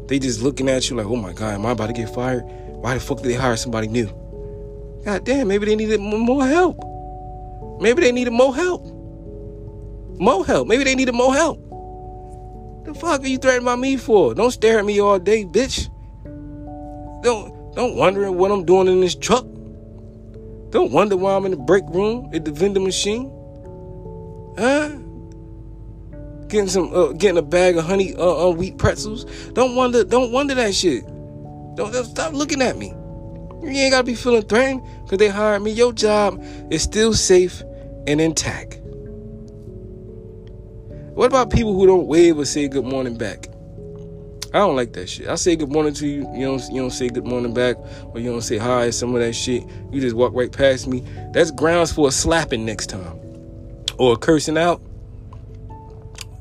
they 0.06 0.20
just 0.20 0.40
looking 0.40 0.68
at 0.68 0.88
you 0.88 0.96
like, 0.96 1.06
oh 1.06 1.16
my 1.16 1.32
God, 1.32 1.54
am 1.54 1.66
I 1.66 1.72
about 1.72 1.88
to 1.88 1.92
get 1.92 2.14
fired? 2.14 2.44
Why 2.44 2.94
the 2.94 3.00
fuck 3.00 3.18
did 3.18 3.26
they 3.26 3.34
hire 3.34 3.56
somebody 3.56 3.88
new? 3.88 4.06
God 5.04 5.24
damn, 5.24 5.48
maybe 5.48 5.66
they 5.66 5.74
needed 5.74 6.00
more 6.00 6.46
help. 6.46 6.78
Maybe 7.80 8.02
they 8.02 8.12
needed 8.12 8.32
more 8.32 8.54
help. 8.54 8.86
More 10.20 10.46
help. 10.46 10.68
Maybe 10.68 10.84
they 10.84 10.94
needed 10.94 11.14
more 11.14 11.34
help. 11.34 11.58
The 12.84 12.94
fuck 12.94 13.22
are 13.22 13.26
you 13.26 13.38
threatening 13.38 13.64
by 13.64 13.74
me 13.74 13.96
for? 13.96 14.32
Don't 14.34 14.52
stare 14.52 14.78
at 14.78 14.84
me 14.84 15.00
all 15.00 15.18
day, 15.18 15.44
bitch. 15.44 15.90
Don't 17.22 17.74
don't 17.74 17.96
wondering 17.96 18.38
what 18.38 18.52
I'm 18.52 18.64
doing 18.64 18.86
in 18.86 19.00
this 19.00 19.16
truck. 19.16 19.44
Don't 20.74 20.90
wonder 20.90 21.16
why 21.16 21.36
I'm 21.36 21.44
in 21.44 21.52
the 21.52 21.56
break 21.56 21.84
room 21.90 22.28
at 22.34 22.44
the 22.44 22.50
vending 22.50 22.82
machine. 22.82 23.30
Huh? 24.58 24.88
Getting 26.48 26.66
some, 26.66 26.92
uh, 26.92 27.12
getting 27.12 27.38
a 27.38 27.42
bag 27.42 27.76
of 27.76 27.84
honey 27.84 28.12
uh, 28.16 28.48
uh, 28.48 28.50
wheat 28.50 28.76
pretzels. 28.76 29.24
Don't 29.52 29.76
wonder, 29.76 30.02
don't 30.02 30.32
wonder 30.32 30.52
that 30.56 30.74
shit. 30.74 31.06
Don't, 31.76 31.92
don't 31.92 32.04
stop 32.04 32.32
looking 32.32 32.60
at 32.60 32.76
me. 32.76 32.88
You 33.62 33.68
ain't 33.68 33.92
gotta 33.92 34.02
be 34.02 34.16
feeling 34.16 34.42
threatened 34.42 34.82
because 35.04 35.18
they 35.18 35.28
hired 35.28 35.62
me. 35.62 35.70
Your 35.70 35.92
job 35.92 36.44
is 36.72 36.82
still 36.82 37.14
safe 37.14 37.62
and 38.08 38.20
intact. 38.20 38.80
What 41.14 41.26
about 41.26 41.50
people 41.50 41.72
who 41.74 41.86
don't 41.86 42.08
wave 42.08 42.36
or 42.36 42.46
say 42.46 42.66
good 42.66 42.84
morning 42.84 43.16
back? 43.16 43.46
I 44.54 44.58
don't 44.58 44.76
like 44.76 44.92
that 44.94 45.08
shit. 45.08 45.28
I 45.28 45.34
say 45.34 45.56
good 45.56 45.70
morning 45.70 45.92
to 45.94 46.06
you. 46.06 46.30
You 46.32 46.46
don't 46.46 46.62
you 46.70 46.80
don't 46.80 46.90
say 46.90 47.08
good 47.08 47.26
morning 47.26 47.52
back, 47.52 47.76
or 48.14 48.20
you 48.20 48.30
don't 48.30 48.40
say 48.40 48.56
hi. 48.56 48.84
Or 48.84 48.92
some 48.92 49.14
of 49.14 49.20
that 49.20 49.34
shit. 49.34 49.64
You 49.90 50.00
just 50.00 50.16
walk 50.16 50.32
right 50.32 50.50
past 50.50 50.86
me. 50.86 51.04
That's 51.32 51.50
grounds 51.50 51.92
for 51.92 52.08
a 52.08 52.12
slapping 52.12 52.64
next 52.64 52.86
time 52.86 53.18
or 53.98 54.16
cursing 54.16 54.58
out 54.58 54.82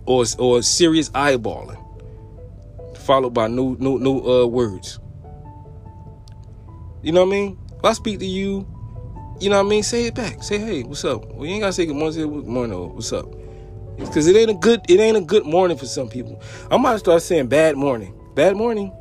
or 0.06 0.26
or 0.38 0.62
serious 0.62 1.10
eyeballing 1.10 1.80
followed 2.97 3.34
by 3.34 3.47
no 3.47 3.76
no 3.80 3.97
no 3.97 4.43
uh 4.43 4.45
words 4.45 4.99
you 7.02 7.12
know 7.12 7.21
what 7.26 7.28
i 7.28 7.32
mean 7.32 7.58
if 7.78 7.86
i 7.86 7.93
speak 7.93 8.19
to 8.19 8.26
you 8.26 8.67
you 9.39 9.49
know 9.49 9.58
what 9.58 9.65
i 9.65 9.69
mean 9.69 9.84
say 9.84 10.08
it 10.08 10.15
back 10.15 10.41
say 10.41 10.58
hey 10.58 10.84
what's 10.84 11.04
up 11.06 11.26
well 11.34 11.45
you 11.45 11.54
ain't 11.54 11.62
gotta 11.62 11.73
say 11.73 11.86
good 11.86 11.95
morning 11.95 12.13
say 12.13 12.21
good 12.21 12.47
morning 12.47 12.76
or 12.76 12.89
what's 12.89 13.12
up 13.12 13.26
because 13.97 14.27
it 14.27 14.36
ain't 14.36 14.49
a 14.49 14.56
good 14.56 14.82
it 14.89 14.99
ain't 14.99 15.17
a 15.17 15.21
good 15.21 15.45
morning 15.45 15.77
for 15.77 15.86
some 15.86 16.10
people 16.10 16.41
i 16.71 16.77
might 16.77 16.97
start 16.97 17.21
saying 17.21 17.47
bad 17.47 17.75
morning 17.75 18.13
bad 18.36 18.56
morning 18.56 18.91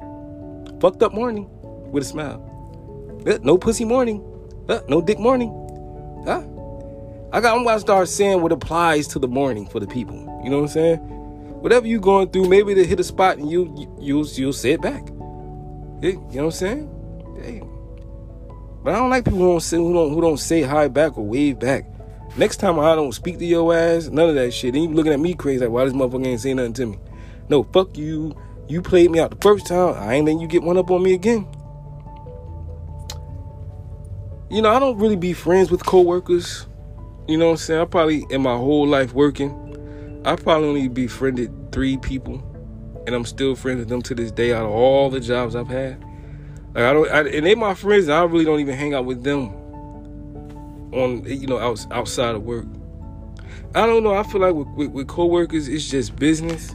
fucked 0.81 1.03
up 1.03 1.13
morning 1.13 1.49
with 1.91 2.03
a 2.03 2.07
smile 2.07 3.23
uh, 3.27 3.39
no 3.43 3.57
pussy 3.57 3.85
morning 3.85 4.23
uh, 4.69 4.81
no 4.89 5.01
dick 5.01 5.19
morning 5.19 5.51
huh 6.27 6.43
I 7.33 7.41
got, 7.41 7.57
I'm 7.57 7.65
gonna 7.65 7.81
start 7.81 8.09
saying 8.09 8.43
what 8.43 8.53
applies 8.53 9.09
to 9.09 9.19
the 9.19 9.27
morning 9.27 9.67
for 9.67 9.81
the 9.81 9.87
people. 9.87 10.17
You 10.45 10.51
know 10.51 10.59
what 10.59 10.65
I'm 10.65 10.69
saying? 10.69 10.99
Whatever 10.99 11.87
you 11.87 11.99
going 11.99 12.29
through, 12.29 12.47
maybe 12.47 12.75
they 12.75 12.85
hit 12.85 13.01
a 13.01 13.05
spot 13.05 13.39
and 13.39 13.51
you, 13.51 13.75
you 13.75 13.97
you'll 13.99 14.27
you'll 14.27 14.53
say 14.53 14.73
it 14.73 14.83
back. 14.83 15.09
you 16.03 16.13
know 16.13 16.21
what 16.21 16.45
I'm 16.45 16.51
saying? 16.51 17.39
Hey. 17.41 17.63
But 18.85 18.95
I 18.95 18.99
don't 18.99 19.09
like 19.09 19.25
people 19.25 19.39
who 19.39 19.47
don't 19.47 19.61
say 19.61 19.79
who 19.79 19.95
don't 19.95 20.13
who 20.13 20.21
don't 20.21 20.37
say 20.37 20.61
hi 20.61 20.89
back 20.89 21.17
or 21.17 21.25
wave 21.25 21.59
back. 21.59 21.87
Next 22.37 22.57
time 22.59 22.79
I 22.79 22.95
don't 22.95 23.13
speak 23.13 23.39
to 23.39 23.45
your 23.45 23.75
ass, 23.75 24.09
none 24.09 24.29
of 24.29 24.35
that 24.37 24.53
shit. 24.53 24.75
Then 24.75 24.83
you 24.85 24.89
looking 24.91 25.13
at 25.13 25.21
me 25.21 25.35
crazy 25.35 25.61
like 25.61 25.71
why 25.71 25.85
this 25.85 25.93
motherfucker 25.93 26.27
ain't 26.27 26.41
saying 26.41 26.57
nothing 26.57 26.73
to 26.75 26.87
me. 26.87 26.99
No, 27.49 27.65
fuck 27.65 27.97
you. 27.97 28.35
You 28.69 28.81
played 28.81 29.11
me 29.11 29.21
out 29.21 29.31
the 29.31 29.37
first 29.37 29.67
time. 29.67 29.95
I 29.97 30.15
ain't 30.15 30.25
letting 30.25 30.41
you 30.41 30.49
get 30.49 30.63
one 30.63 30.79
up 30.79 30.91
on 30.91 31.03
me 31.03 31.15
again. 31.15 31.47
You 34.51 34.63
know, 34.63 34.71
I 34.71 34.79
don't 34.79 34.99
really 34.99 35.17
be 35.17 35.33
friends 35.33 35.71
with 35.71 35.85
coworkers 35.85 36.67
you 37.29 37.39
know 37.39 37.47
what 37.47 37.51
I'm 37.53 37.57
saying? 37.59 37.81
I 37.81 37.85
probably 37.85 38.27
in 38.31 38.43
my 38.43 38.57
whole 38.57 38.87
life 38.87 39.15
working, 39.15 40.21
I 40.25 40.35
probably 40.35 40.69
only 40.69 40.89
befriended 40.89 41.71
three 41.71 41.97
people, 41.97 42.43
and 43.07 43.15
I'm 43.15 43.25
still 43.25 43.55
friends 43.55 43.79
with 43.79 43.89
them 43.89 44.03
to 44.03 44.15
this 44.15 44.33
day 44.33 44.53
out 44.53 44.65
of 44.65 44.71
all 44.71 45.09
the 45.09 45.21
jobs 45.21 45.55
I've 45.55 45.69
had. 45.69 46.03
Like 46.75 46.85
I 46.85 46.93
don't, 46.93 47.09
I, 47.11 47.21
and 47.29 47.47
they 47.47 47.55
my 47.55 47.75
friends. 47.75 48.09
I 48.09 48.25
really 48.25 48.45
don't 48.45 48.59
even 48.59 48.77
hang 48.77 48.93
out 48.93 49.05
with 49.05 49.23
them 49.23 49.55
on 50.93 51.25
you 51.25 51.47
know 51.47 51.59
out, 51.59 51.85
outside 51.91 52.35
of 52.35 52.45
work. 52.45 52.67
I 53.75 53.87
don't 53.87 54.03
know. 54.03 54.15
I 54.15 54.23
feel 54.23 54.41
like 54.41 54.55
with, 54.55 54.69
with, 54.69 54.91
with 54.91 55.09
coworkers, 55.09 55.69
it's 55.69 55.89
just 55.89 56.17
business. 56.17 56.75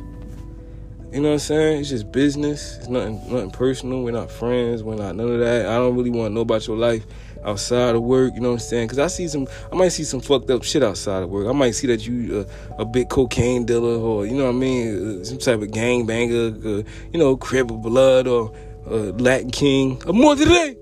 You 1.11 1.21
know 1.21 1.29
what 1.29 1.33
I'm 1.33 1.39
saying? 1.39 1.79
It's 1.81 1.89
just 1.89 2.11
business. 2.11 2.77
It's 2.77 2.89
nothing 2.89 3.21
nothing 3.31 3.51
personal. 3.51 4.03
We're 4.03 4.11
not 4.11 4.29
friends. 4.29 4.83
We're 4.83 4.95
not 4.95 5.15
none 5.15 5.29
of 5.31 5.39
that. 5.39 5.67
I 5.67 5.75
don't 5.75 5.95
really 5.95 6.09
want 6.09 6.31
to 6.31 6.33
know 6.33 6.41
about 6.41 6.67
your 6.67 6.75
life 6.75 7.05
outside 7.45 7.95
of 7.95 8.03
work. 8.03 8.33
You 8.35 8.41
know 8.41 8.49
what 8.49 8.55
I'm 8.55 8.59
saying? 8.59 8.87
Because 8.87 8.99
I 8.99 9.07
see 9.07 9.27
some, 9.27 9.47
I 9.71 9.75
might 9.75 9.89
see 9.89 10.03
some 10.03 10.19
fucked 10.19 10.49
up 10.49 10.63
shit 10.63 10.83
outside 10.83 11.23
of 11.23 11.29
work. 11.29 11.47
I 11.47 11.53
might 11.53 11.71
see 11.71 11.87
that 11.87 12.05
you 12.05 12.45
uh, 12.47 12.75
a 12.77 12.85
big 12.85 13.09
cocaine 13.09 13.65
dealer 13.65 13.97
or 13.97 14.25
you 14.25 14.35
know 14.35 14.45
what 14.45 14.55
I 14.55 14.59
mean, 14.59 15.21
uh, 15.21 15.23
some 15.23 15.37
type 15.37 15.61
of 15.61 15.71
gang 15.71 16.05
banger, 16.05 16.47
uh, 16.47 16.83
you 17.13 17.19
know, 17.19 17.37
Crip 17.37 17.71
of 17.71 17.81
blood 17.81 18.27
or 18.27 18.53
uh, 18.85 19.11
Latin 19.13 19.51
king, 19.51 20.01
a 20.07 20.13
madre, 20.13 20.75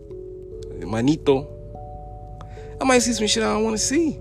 manito. 0.85 1.54
I 2.79 2.83
might 2.83 2.99
see 2.99 3.13
some 3.13 3.27
shit 3.27 3.43
I 3.43 3.53
don't 3.53 3.63
want 3.63 3.77
to 3.77 3.83
see. 3.83 4.19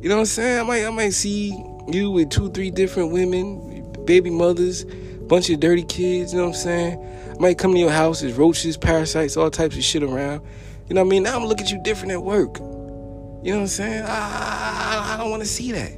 You 0.00 0.08
know 0.08 0.16
what 0.16 0.20
I'm 0.20 0.26
saying? 0.26 0.60
I 0.60 0.62
might, 0.62 0.84
I 0.84 0.90
might 0.90 1.12
see 1.12 1.52
you 1.88 2.10
with 2.10 2.30
two, 2.30 2.50
three 2.50 2.70
different 2.70 3.12
women, 3.12 3.92
baby 4.04 4.30
mothers, 4.30 4.84
bunch 4.84 5.50
of 5.50 5.60
dirty 5.60 5.82
kids. 5.82 6.32
You 6.32 6.38
know 6.38 6.46
what 6.46 6.56
I'm 6.56 6.60
saying? 6.60 7.32
I 7.36 7.40
might 7.40 7.58
come 7.58 7.72
to 7.72 7.78
your 7.78 7.90
house, 7.90 8.20
there's 8.20 8.34
roaches, 8.34 8.76
parasites, 8.76 9.36
all 9.36 9.50
types 9.50 9.76
of 9.76 9.82
shit 9.82 10.02
around. 10.02 10.42
You 10.88 10.94
know 10.94 11.02
what 11.02 11.08
I 11.08 11.10
mean? 11.10 11.24
Now 11.24 11.36
I'm 11.36 11.46
looking 11.46 11.66
at 11.66 11.72
you 11.72 11.82
different 11.82 12.12
at 12.12 12.22
work. 12.22 12.58
You 12.58 12.64
know 12.64 13.56
what 13.56 13.60
I'm 13.60 13.66
saying? 13.66 14.04
I, 14.04 14.08
I, 14.08 15.14
I 15.14 15.16
don't 15.18 15.30
want 15.30 15.42
to 15.42 15.48
see 15.48 15.72
that. 15.72 15.92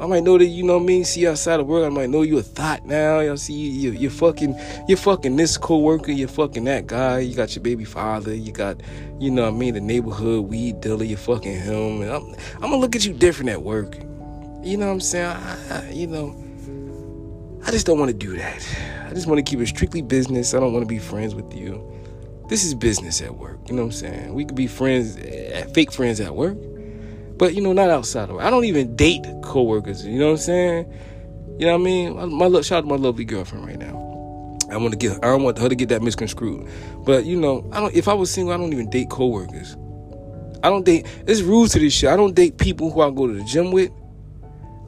I 0.00 0.06
might 0.06 0.22
know 0.22 0.38
that 0.38 0.46
you 0.46 0.62
know 0.62 0.78
what 0.78 0.84
I 0.84 0.86
mean. 0.86 1.04
See 1.04 1.20
you 1.20 1.30
outside 1.30 1.60
of 1.60 1.66
work. 1.66 1.84
I 1.84 1.90
might 1.90 2.08
know 2.08 2.22
you 2.22 2.38
a 2.38 2.42
thought 2.42 2.86
now. 2.86 3.20
Y'all 3.20 3.36
see 3.36 3.52
you, 3.52 3.92
you, 3.92 4.08
are 4.08 4.10
fucking, 4.10 4.58
you're 4.88 4.96
fucking 4.96 5.36
this 5.36 5.58
coworker. 5.58 6.10
You're 6.10 6.26
fucking 6.26 6.64
that 6.64 6.86
guy. 6.86 7.18
You 7.18 7.34
got 7.34 7.54
your 7.54 7.62
baby 7.62 7.84
father. 7.84 8.34
You 8.34 8.50
got, 8.50 8.80
you 9.18 9.30
know 9.30 9.42
what 9.42 9.54
I 9.54 9.58
mean, 9.58 9.74
the 9.74 9.80
neighborhood 9.80 10.46
weed 10.46 10.80
dealer. 10.80 11.04
You're 11.04 11.18
fucking 11.18 11.60
him. 11.60 12.00
And 12.00 12.10
I'm, 12.10 12.34
I'm 12.54 12.70
gonna 12.70 12.78
look 12.78 12.96
at 12.96 13.04
you 13.04 13.12
different 13.12 13.50
at 13.50 13.62
work. 13.62 13.96
You 14.62 14.78
know 14.78 14.86
what 14.86 14.92
I'm 14.92 15.00
saying? 15.00 15.26
I, 15.26 15.58
I, 15.70 15.90
you 15.90 16.06
know, 16.06 16.34
I 17.66 17.70
just 17.70 17.84
don't 17.84 17.98
want 17.98 18.10
to 18.10 18.16
do 18.16 18.36
that. 18.38 18.66
I 19.06 19.12
just 19.12 19.26
want 19.26 19.38
to 19.38 19.42
keep 19.42 19.60
it 19.60 19.66
strictly 19.66 20.00
business. 20.00 20.54
I 20.54 20.60
don't 20.60 20.72
want 20.72 20.82
to 20.82 20.88
be 20.88 20.98
friends 20.98 21.34
with 21.34 21.54
you 21.54 22.00
this 22.50 22.64
is 22.64 22.74
business 22.74 23.22
at 23.22 23.36
work. 23.36 23.60
You 23.68 23.76
know 23.76 23.82
what 23.82 23.86
I'm 23.86 23.92
saying? 23.92 24.34
We 24.34 24.44
could 24.44 24.56
be 24.56 24.66
friends 24.66 25.16
eh, 25.18 25.64
fake 25.72 25.92
friends 25.92 26.20
at 26.20 26.34
work, 26.34 26.58
but 27.40 27.54
you 27.54 27.62
know, 27.62 27.72
not 27.72 27.88
outside 27.88 28.28
of 28.28 28.36
work. 28.36 28.44
I 28.44 28.50
don't 28.50 28.66
even 28.66 28.94
date 28.96 29.24
coworkers. 29.42 30.04
You 30.04 30.18
know 30.18 30.26
what 30.26 30.32
I'm 30.32 30.36
saying? 30.36 30.92
You 31.58 31.66
know 31.66 31.72
what 31.72 31.80
I 31.80 31.84
mean? 31.84 32.36
My, 32.36 32.48
my 32.48 32.60
shout 32.60 32.78
out 32.78 32.80
to 32.82 32.86
my 32.86 32.96
lovely 32.96 33.24
girlfriend 33.24 33.66
right 33.66 33.78
now. 33.78 33.96
I 34.70 34.76
want 34.76 34.92
to 34.92 34.98
get. 34.98 35.16
I 35.24 35.28
don't 35.28 35.42
want 35.42 35.56
her 35.56 35.70
to 35.70 35.74
get 35.74 35.88
that 35.88 36.02
misconstrued. 36.02 36.68
But 37.06 37.24
you 37.24 37.40
know, 37.40 37.66
I 37.72 37.80
don't. 37.80 37.94
If 37.94 38.08
I 38.08 38.12
was 38.12 38.30
single, 38.30 38.52
I 38.52 38.58
don't 38.58 38.74
even 38.74 38.90
date 38.90 39.08
coworkers. 39.08 39.74
I 40.62 40.68
don't 40.68 40.84
date. 40.84 41.06
There's 41.24 41.42
rules 41.42 41.72
to 41.72 41.78
this 41.78 41.94
shit. 41.94 42.10
I 42.10 42.16
don't 42.16 42.34
date 42.34 42.58
people 42.58 42.90
who 42.90 43.00
I 43.00 43.10
go 43.10 43.26
to 43.26 43.32
the 43.32 43.44
gym 43.44 43.70
with. 43.70 43.90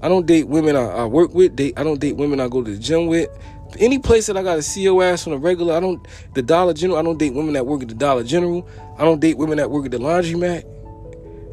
I 0.03 0.11
don't 0.11 0.27
date 0.27 0.47
women 0.47 0.77
I, 0.77 0.83
I 0.83 1.05
work 1.07 1.33
with. 1.33 1.57
Date. 1.57 1.79
I 1.79 1.85
don't 1.85 2.01
date 2.01 2.19
women 2.19 2.38
I 2.38 2.49
go 2.49 2.62
to 2.62 2.71
the 2.71 2.79
gym 2.79 3.07
with. 3.07 3.31
Any 3.79 3.99
place 3.99 4.27
that 4.27 4.37
I 4.37 4.43
got 4.43 4.57
to 4.57 4.62
see 4.62 4.83
your 4.83 5.03
ass 5.03 5.27
on 5.27 5.33
a 5.33 5.38
regular, 5.38 5.75
I 5.75 5.81
don't. 5.81 6.07
The 6.35 6.43
Dollar 6.43 6.75
General. 6.75 6.99
I 6.99 7.03
don't 7.03 7.19
date 7.19 7.33
women 7.33 7.55
that 7.55 7.65
work 7.65 7.81
at 7.81 7.88
the 7.88 7.95
Dollar 7.95 8.25
General. 8.25 8.69
I 8.99 9.05
don't 9.05 9.21
date 9.21 9.38
women 9.38 9.57
that 9.57 9.71
work 9.71 9.87
at 9.87 9.91
the 9.91 9.99
laundromat. 9.99 10.82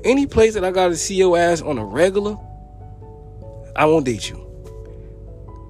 Any 0.03 0.25
place 0.25 0.53
that 0.53 0.63
I 0.63 0.71
got 0.71 0.89
to 0.89 0.95
see 0.95 1.15
your 1.15 1.37
ass 1.37 1.61
on 1.61 1.77
a 1.77 1.85
regular, 1.85 2.37
I 3.75 3.85
won't 3.85 4.05
date 4.05 4.29
you. 4.29 4.45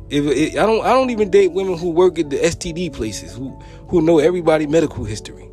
If 0.09 0.25
it, 0.25 0.57
I 0.57 0.65
don't, 0.65 0.83
I 0.85 0.89
don't 0.89 1.09
even 1.11 1.29
date 1.29 1.51
women 1.51 1.77
who 1.77 1.91
work 1.91 2.17
at 2.17 2.29
the 2.29 2.37
STD 2.37 2.93
places 2.93 3.35
who 3.35 3.59
who 3.87 4.01
know 4.01 4.19
everybody 4.19 4.65
medical 4.65 5.03
history. 5.03 5.49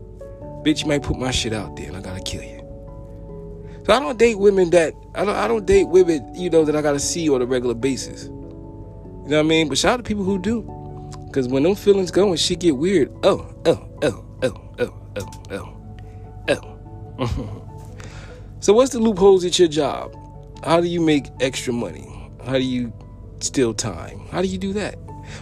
Bitch, 0.65 0.83
you 0.83 0.89
might 0.89 1.03
put 1.03 1.19
my 1.19 1.31
shit 1.31 1.53
out 1.53 1.77
there 1.77 1.89
and 1.89 1.97
I 1.97 2.01
gotta 2.01 2.23
kill 2.23 2.43
you. 2.43 2.57
So 3.87 3.93
I 3.93 4.01
don't 4.01 4.19
date 4.19 4.39
women 4.39 4.71
that 4.71 4.95
I 5.15 5.25
don't 5.25 5.37
I 5.37 5.47
don't 5.47 5.67
date 5.67 5.85
women, 5.85 6.35
you 6.35 6.51
know, 6.51 6.65
that 6.65 6.75
I 6.75 6.83
gotta 6.83 6.99
see 6.99 7.29
on 7.29 7.43
a 7.43 7.47
regular 7.47 7.75
basis. 7.75 8.25
You 8.25 8.31
know 8.31 9.37
what 9.37 9.39
I 9.39 9.43
mean? 9.43 9.69
But 9.69 9.79
shout 9.79 9.95
out 9.95 9.97
to 9.99 10.03
people 10.03 10.25
who 10.25 10.39
do. 10.39 10.63
Cause 11.33 11.49
when 11.49 11.63
them 11.63 11.75
feelings 11.75 12.11
go 12.11 12.31
and 12.31 12.41
shit 12.41 12.61
get 12.61 12.77
weird, 12.77 13.13
oh, 13.23 13.55
oh, 13.67 13.89
oh, 14.03 14.25
oh, 14.43 14.71
oh, 14.79 14.93
oh, 15.51 15.77
oh, 16.49 17.19
oh. 17.19 17.63
so 18.67 18.73
what's 18.73 18.91
the 18.91 18.99
loopholes 18.99 19.45
at 19.45 19.61
your 19.61 19.69
job? 19.69 20.13
How 20.65 20.81
do 20.81 20.89
you 20.89 21.01
make 21.01 21.29
extra 21.39 21.73
money? 21.73 22.33
How 22.45 22.55
do 22.55 22.65
you 22.65 22.93
steal 23.39 23.73
time? 23.73 24.27
How 24.33 24.43
do 24.43 24.49
you 24.49 24.59
do 24.59 24.73
that? 24.73 24.97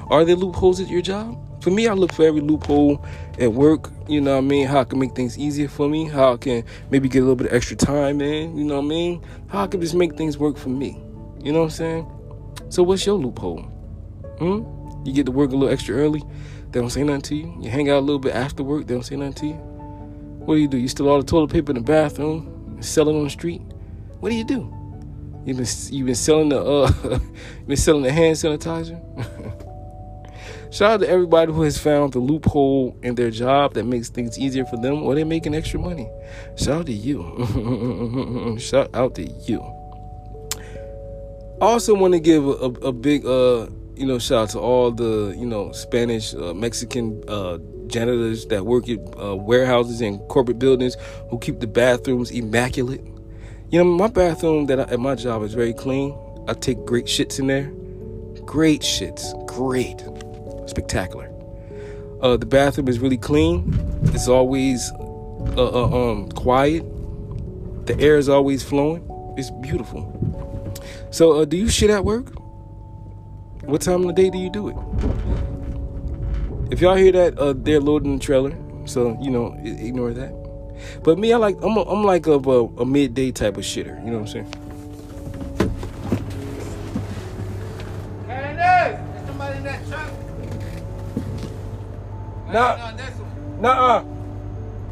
Are 0.09 0.27
there 0.27 0.37
loopholes 0.37 0.79
at 0.79 0.89
your 0.89 1.01
job? 1.01 1.63
For 1.63 1.71
me, 1.71 1.89
I 1.89 1.95
look 1.95 2.13
for 2.13 2.27
every 2.27 2.43
loophole 2.43 3.03
at 3.39 3.51
work. 3.51 3.91
You 4.09 4.21
know 4.21 4.33
what 4.33 4.45
I 4.45 4.47
mean? 4.47 4.67
How 4.67 4.81
I 4.81 4.85
can 4.85 4.99
make 4.99 5.15
things 5.15 5.39
easier 5.39 5.69
for 5.69 5.89
me. 5.89 6.07
How 6.07 6.35
I 6.35 6.37
can 6.37 6.65
maybe 6.91 7.09
get 7.09 7.21
a 7.21 7.23
little 7.23 7.37
bit 7.37 7.47
of 7.47 7.55
extra 7.55 7.79
time 7.79 8.21
in. 8.21 8.59
You 8.59 8.65
know 8.65 8.77
what 8.77 8.85
I 8.85 8.89
mean? 8.89 9.27
How 9.49 9.65
I 9.65 9.69
can 9.69 9.81
just 9.81 9.95
make 9.95 10.17
things 10.17 10.37
work 10.37 10.59
for 10.59 10.69
me. 10.69 11.03
You 11.43 11.55
know 11.55 11.61
what 11.61 11.65
I'm 11.65 11.71
saying? 11.71 12.07
So 12.69 12.83
what's 12.83 13.07
your 13.07 13.17
loophole? 13.17 13.63
Hmm? 14.39 15.07
You 15.07 15.15
get 15.15 15.25
to 15.25 15.33
work 15.33 15.51
a 15.51 15.57
little 15.57 15.73
extra 15.73 15.97
early. 15.97 16.23
They 16.73 16.79
don't 16.79 16.91
say 16.91 17.03
nothing 17.03 17.23
to 17.23 17.37
you. 17.37 17.57
You 17.63 17.71
hang 17.71 17.89
out 17.89 18.01
a 18.01 18.01
little 18.01 18.19
bit 18.19 18.35
after 18.35 18.63
work. 18.63 18.87
They 18.87 18.93
don't 18.93 19.03
say 19.03 19.17
nothing 19.17 19.33
to 19.33 19.47
you. 19.47 19.55
What 20.45 20.57
do 20.57 20.61
you 20.61 20.69
do? 20.69 20.77
You 20.77 20.89
steal 20.89 21.09
all 21.09 21.23
the 21.23 21.27
toilet 21.27 21.51
paper 21.51 21.73
in 21.73 21.77
the 21.77 21.83
bathroom, 21.83 22.54
sell 22.85 23.09
it 23.09 23.15
on 23.15 23.25
the 23.25 23.31
street. 23.31 23.63
What 24.21 24.31
do 24.31 24.37
you 24.37 24.45
do? 24.45 24.73
You've 25.45 25.59
been 25.59 25.67
you've 25.91 26.07
been 26.07 26.15
selling 26.15 26.49
the 26.49 26.63
uh 26.63 26.93
you've 27.05 27.67
been 27.67 27.77
selling 27.77 28.03
the 28.03 28.13
hand 28.13 28.37
sanitizer. 28.37 29.01
Shout 30.73 30.91
out 30.91 31.01
to 31.01 31.09
everybody 31.09 31.53
who 31.53 31.63
has 31.63 31.79
found 31.79 32.15
the 32.15 32.19
loophole 32.19 32.97
in 33.03 33.15
their 33.15 33.31
job 33.31 33.75
that 33.75 33.85
makes 33.85 34.09
things 34.09 34.37
easier 34.39 34.65
for 34.65 34.77
them 34.77 35.05
or 35.05 35.15
they're 35.15 35.25
making 35.25 35.55
extra 35.55 35.79
money. 35.79 36.11
Shout 36.57 36.81
out 36.81 36.87
to 36.87 36.93
you. 36.93 38.57
Shout 38.59 38.91
out 38.93 39.15
to 39.15 39.23
you. 39.23 39.61
I 41.61 41.67
Also 41.67 41.95
want 41.95 42.15
to 42.15 42.21
give 42.21 42.45
a, 42.45 42.51
a, 42.51 42.71
a, 42.89 42.93
big 42.93 43.25
uh 43.25 43.67
you 43.97 44.07
know 44.07 44.19
shout 44.19 44.43
out 44.45 44.51
to 44.51 44.59
all 44.59 44.91
the 44.91 45.35
you 45.37 45.47
know 45.47 45.73
Spanish 45.73 46.35
uh, 46.35 46.55
Mexican 46.55 47.23
uh 47.29 47.59
janitors 47.87 48.47
that 48.47 48.65
work 48.65 48.89
at 48.89 48.99
uh, 49.23 49.37
warehouses 49.37 50.01
and 50.01 50.19
corporate 50.29 50.59
buildings 50.59 50.97
who 51.29 51.39
keep 51.39 51.61
the 51.61 51.67
bathrooms 51.67 52.31
immaculate 52.31 53.05
you 53.75 53.83
know, 53.83 53.91
my 53.91 54.07
bathroom 54.07 54.67
that 54.67 54.79
I, 54.79 54.83
at 54.85 55.01
my 55.01 55.17
job 55.17 55.43
is 55.43 55.53
very 55.53 55.73
clean. 55.73 56.17
I 56.47 56.53
take 56.53 56.85
great 56.85 57.07
shits 57.07 57.41
in 57.41 57.49
there. 57.49 57.73
Great 58.45 58.83
shits. 58.83 59.35
Great. 59.49 60.05
Spectacular. 60.69 61.29
Uh, 62.23 62.37
the 62.37 62.47
bathroom 62.47 62.87
is 62.87 63.01
really 63.01 63.17
clean. 63.17 63.77
It's 64.15 64.29
always 64.29 64.93
uh, 65.57 65.57
uh, 65.57 66.11
um, 66.13 66.29
quiet. 66.31 66.85
The 67.87 67.99
air 67.99 68.17
is 68.17 68.29
always 68.29 68.63
flowing. 68.63 69.05
It's 69.37 69.51
beautiful. 69.51 70.07
So, 71.11 71.45
do 71.45 71.57
you 71.57 71.69
shit 71.69 71.91
at 71.91 72.05
work? 72.05 72.27
What 73.67 73.81
time 73.81 74.01
of 74.03 74.09
the 74.09 74.13
day 74.13 74.31
do 74.31 74.39
you 74.39 74.51
do 74.51 74.69
it? 74.69 74.77
If 76.71 76.81
y'all 76.81 76.97
hear 76.97 77.13
that, 77.13 77.39
uh, 77.39 77.55
they're 77.57 77.81
loading 77.81 78.19
the 78.19 78.25
trailer. 78.25 78.55
So, 78.85 79.17
you 79.21 79.31
know, 79.31 79.57
ignore 79.63 80.13
that. 80.13 80.33
But 81.03 81.19
me, 81.19 81.33
I 81.33 81.37
like 81.39 81.57
I'm 81.63 81.77
a, 81.77 81.83
I'm 81.83 82.05
like 82.05 82.27
a, 82.27 82.33
a, 82.33 82.65
a 82.65 82.85
midday 82.85 83.33
type 83.33 83.57
of 83.57 83.65
shitter. 83.65 83.99
You 84.05 84.11
know 84.11 84.19
what 84.19 84.29
I'm 84.37 84.45
saying? 84.45 84.53
Candace, 88.27 89.01
there's 89.15 89.27
somebody 89.27 89.57
in 89.57 89.65
that 89.65 89.87
truck. 89.89 90.11
Nah, 92.53 92.93
nah, 93.61 94.05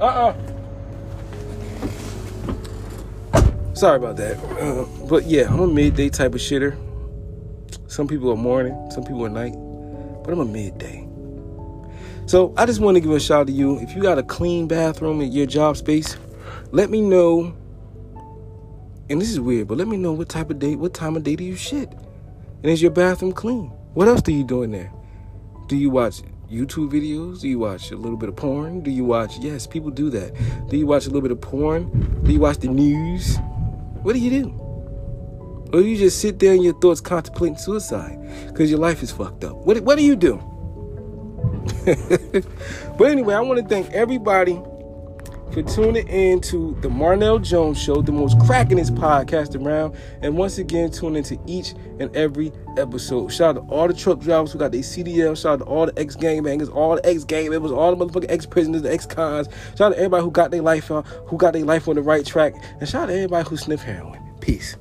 uh, 0.00 0.04
uh. 0.04 0.34
Sorry 3.74 3.96
about 3.96 4.16
that, 4.16 4.38
uh, 4.60 4.86
but 5.08 5.24
yeah, 5.24 5.48
I'm 5.52 5.60
a 5.60 5.66
midday 5.66 6.08
type 6.08 6.34
of 6.34 6.40
shitter. 6.40 6.76
Some 7.92 8.08
people 8.08 8.32
are 8.32 8.36
morning, 8.36 8.74
some 8.90 9.04
people 9.04 9.22
are 9.26 9.28
night, 9.28 9.52
but 10.24 10.32
I'm 10.32 10.40
a 10.40 10.46
midday. 10.46 11.06
So 12.24 12.54
I 12.56 12.64
just 12.64 12.80
want 12.80 12.94
to 12.94 13.02
give 13.02 13.10
a 13.10 13.20
shout 13.20 13.40
out 13.42 13.46
to 13.48 13.52
you. 13.52 13.78
If 13.80 13.94
you 13.94 14.00
got 14.00 14.16
a 14.16 14.22
clean 14.22 14.66
bathroom 14.66 15.20
in 15.20 15.30
your 15.30 15.44
job 15.44 15.76
space, 15.76 16.16
let 16.70 16.88
me 16.88 17.02
know. 17.02 17.54
And 19.10 19.20
this 19.20 19.28
is 19.28 19.38
weird, 19.38 19.68
but 19.68 19.76
let 19.76 19.88
me 19.88 19.98
know 19.98 20.14
what 20.14 20.30
type 20.30 20.48
of 20.48 20.58
day, 20.58 20.74
what 20.74 20.94
time 20.94 21.16
of 21.16 21.22
day 21.22 21.36
do 21.36 21.44
you 21.44 21.54
shit? 21.54 21.92
And 22.62 22.72
is 22.72 22.80
your 22.80 22.92
bathroom 22.92 23.32
clean? 23.32 23.66
What 23.92 24.08
else 24.08 24.22
do 24.22 24.32
you 24.32 24.44
do 24.44 24.62
in 24.62 24.70
there? 24.70 24.90
Do 25.66 25.76
you 25.76 25.90
watch 25.90 26.22
YouTube 26.50 26.90
videos? 26.90 27.42
Do 27.42 27.48
you 27.50 27.58
watch 27.58 27.90
a 27.90 27.96
little 27.96 28.16
bit 28.16 28.30
of 28.30 28.36
porn? 28.36 28.80
Do 28.80 28.90
you 28.90 29.04
watch? 29.04 29.36
Yes, 29.40 29.66
people 29.66 29.90
do 29.90 30.08
that. 30.08 30.32
Do 30.70 30.78
you 30.78 30.86
watch 30.86 31.04
a 31.04 31.08
little 31.08 31.20
bit 31.20 31.30
of 31.30 31.42
porn? 31.42 32.22
Do 32.24 32.32
you 32.32 32.40
watch 32.40 32.56
the 32.56 32.68
news? 32.68 33.36
What 34.00 34.14
do 34.14 34.18
you 34.18 34.30
do? 34.30 34.61
Or 35.72 35.80
you 35.80 35.96
just 35.96 36.20
sit 36.20 36.38
there 36.38 36.54
in 36.54 36.62
your 36.62 36.78
thoughts 36.80 37.00
contemplating 37.00 37.56
suicide 37.56 38.18
because 38.48 38.70
your 38.70 38.78
life 38.78 39.02
is 39.02 39.10
fucked 39.10 39.44
up? 39.44 39.56
What, 39.56 39.80
what 39.80 39.96
do 39.96 40.04
you 40.04 40.16
do? 40.16 40.36
but 42.98 43.10
anyway, 43.10 43.34
I 43.34 43.40
want 43.40 43.60
to 43.60 43.66
thank 43.66 43.90
everybody 43.92 44.60
for 45.52 45.62
tuning 45.62 46.08
in 46.08 46.40
to 46.40 46.74
the 46.80 46.88
Marnell 46.88 47.38
Jones 47.38 47.80
Show, 47.80 48.00
the 48.00 48.10
most 48.10 48.38
crackingest 48.38 48.96
podcast 48.96 49.60
around. 49.60 49.94
And 50.22 50.36
once 50.36 50.58
again, 50.58 50.90
tune 50.90 51.14
into 51.14 51.38
each 51.46 51.74
and 52.00 52.14
every 52.16 52.52
episode. 52.78 53.28
Shout 53.28 53.56
out 53.56 53.68
to 53.68 53.74
all 53.74 53.86
the 53.86 53.94
truck 53.94 54.20
drivers 54.20 54.52
who 54.52 54.58
got 54.58 54.72
their 54.72 54.80
CDL. 54.80 55.40
Shout 55.40 55.60
out 55.60 55.64
to 55.64 55.64
all 55.64 55.86
the 55.86 55.98
ex 55.98 56.16
gangbangers, 56.16 56.74
all 56.74 56.96
the 56.96 57.06
ex 57.06 57.24
gang 57.24 57.50
members, 57.50 57.70
all 57.70 57.94
the 57.94 58.04
motherfucking 58.04 58.30
ex 58.30 58.46
prisoners, 58.46 58.82
the 58.82 58.92
ex 58.92 59.04
cons. 59.04 59.48
Shout 59.76 59.92
out 59.92 59.94
to 59.94 59.98
everybody 59.98 60.22
who 60.22 60.30
got 60.30 60.50
their 60.50 60.62
life 60.62 60.90
out, 60.90 61.06
who 61.26 61.36
got 61.36 61.52
their 61.52 61.64
life 61.64 61.86
on 61.86 61.96
the 61.96 62.02
right 62.02 62.24
track. 62.24 62.54
And 62.80 62.88
shout 62.88 63.04
out 63.04 63.06
to 63.06 63.14
everybody 63.14 63.48
who 63.48 63.56
sniff 63.56 63.82
heroin. 63.82 64.20
Peace. 64.40 64.76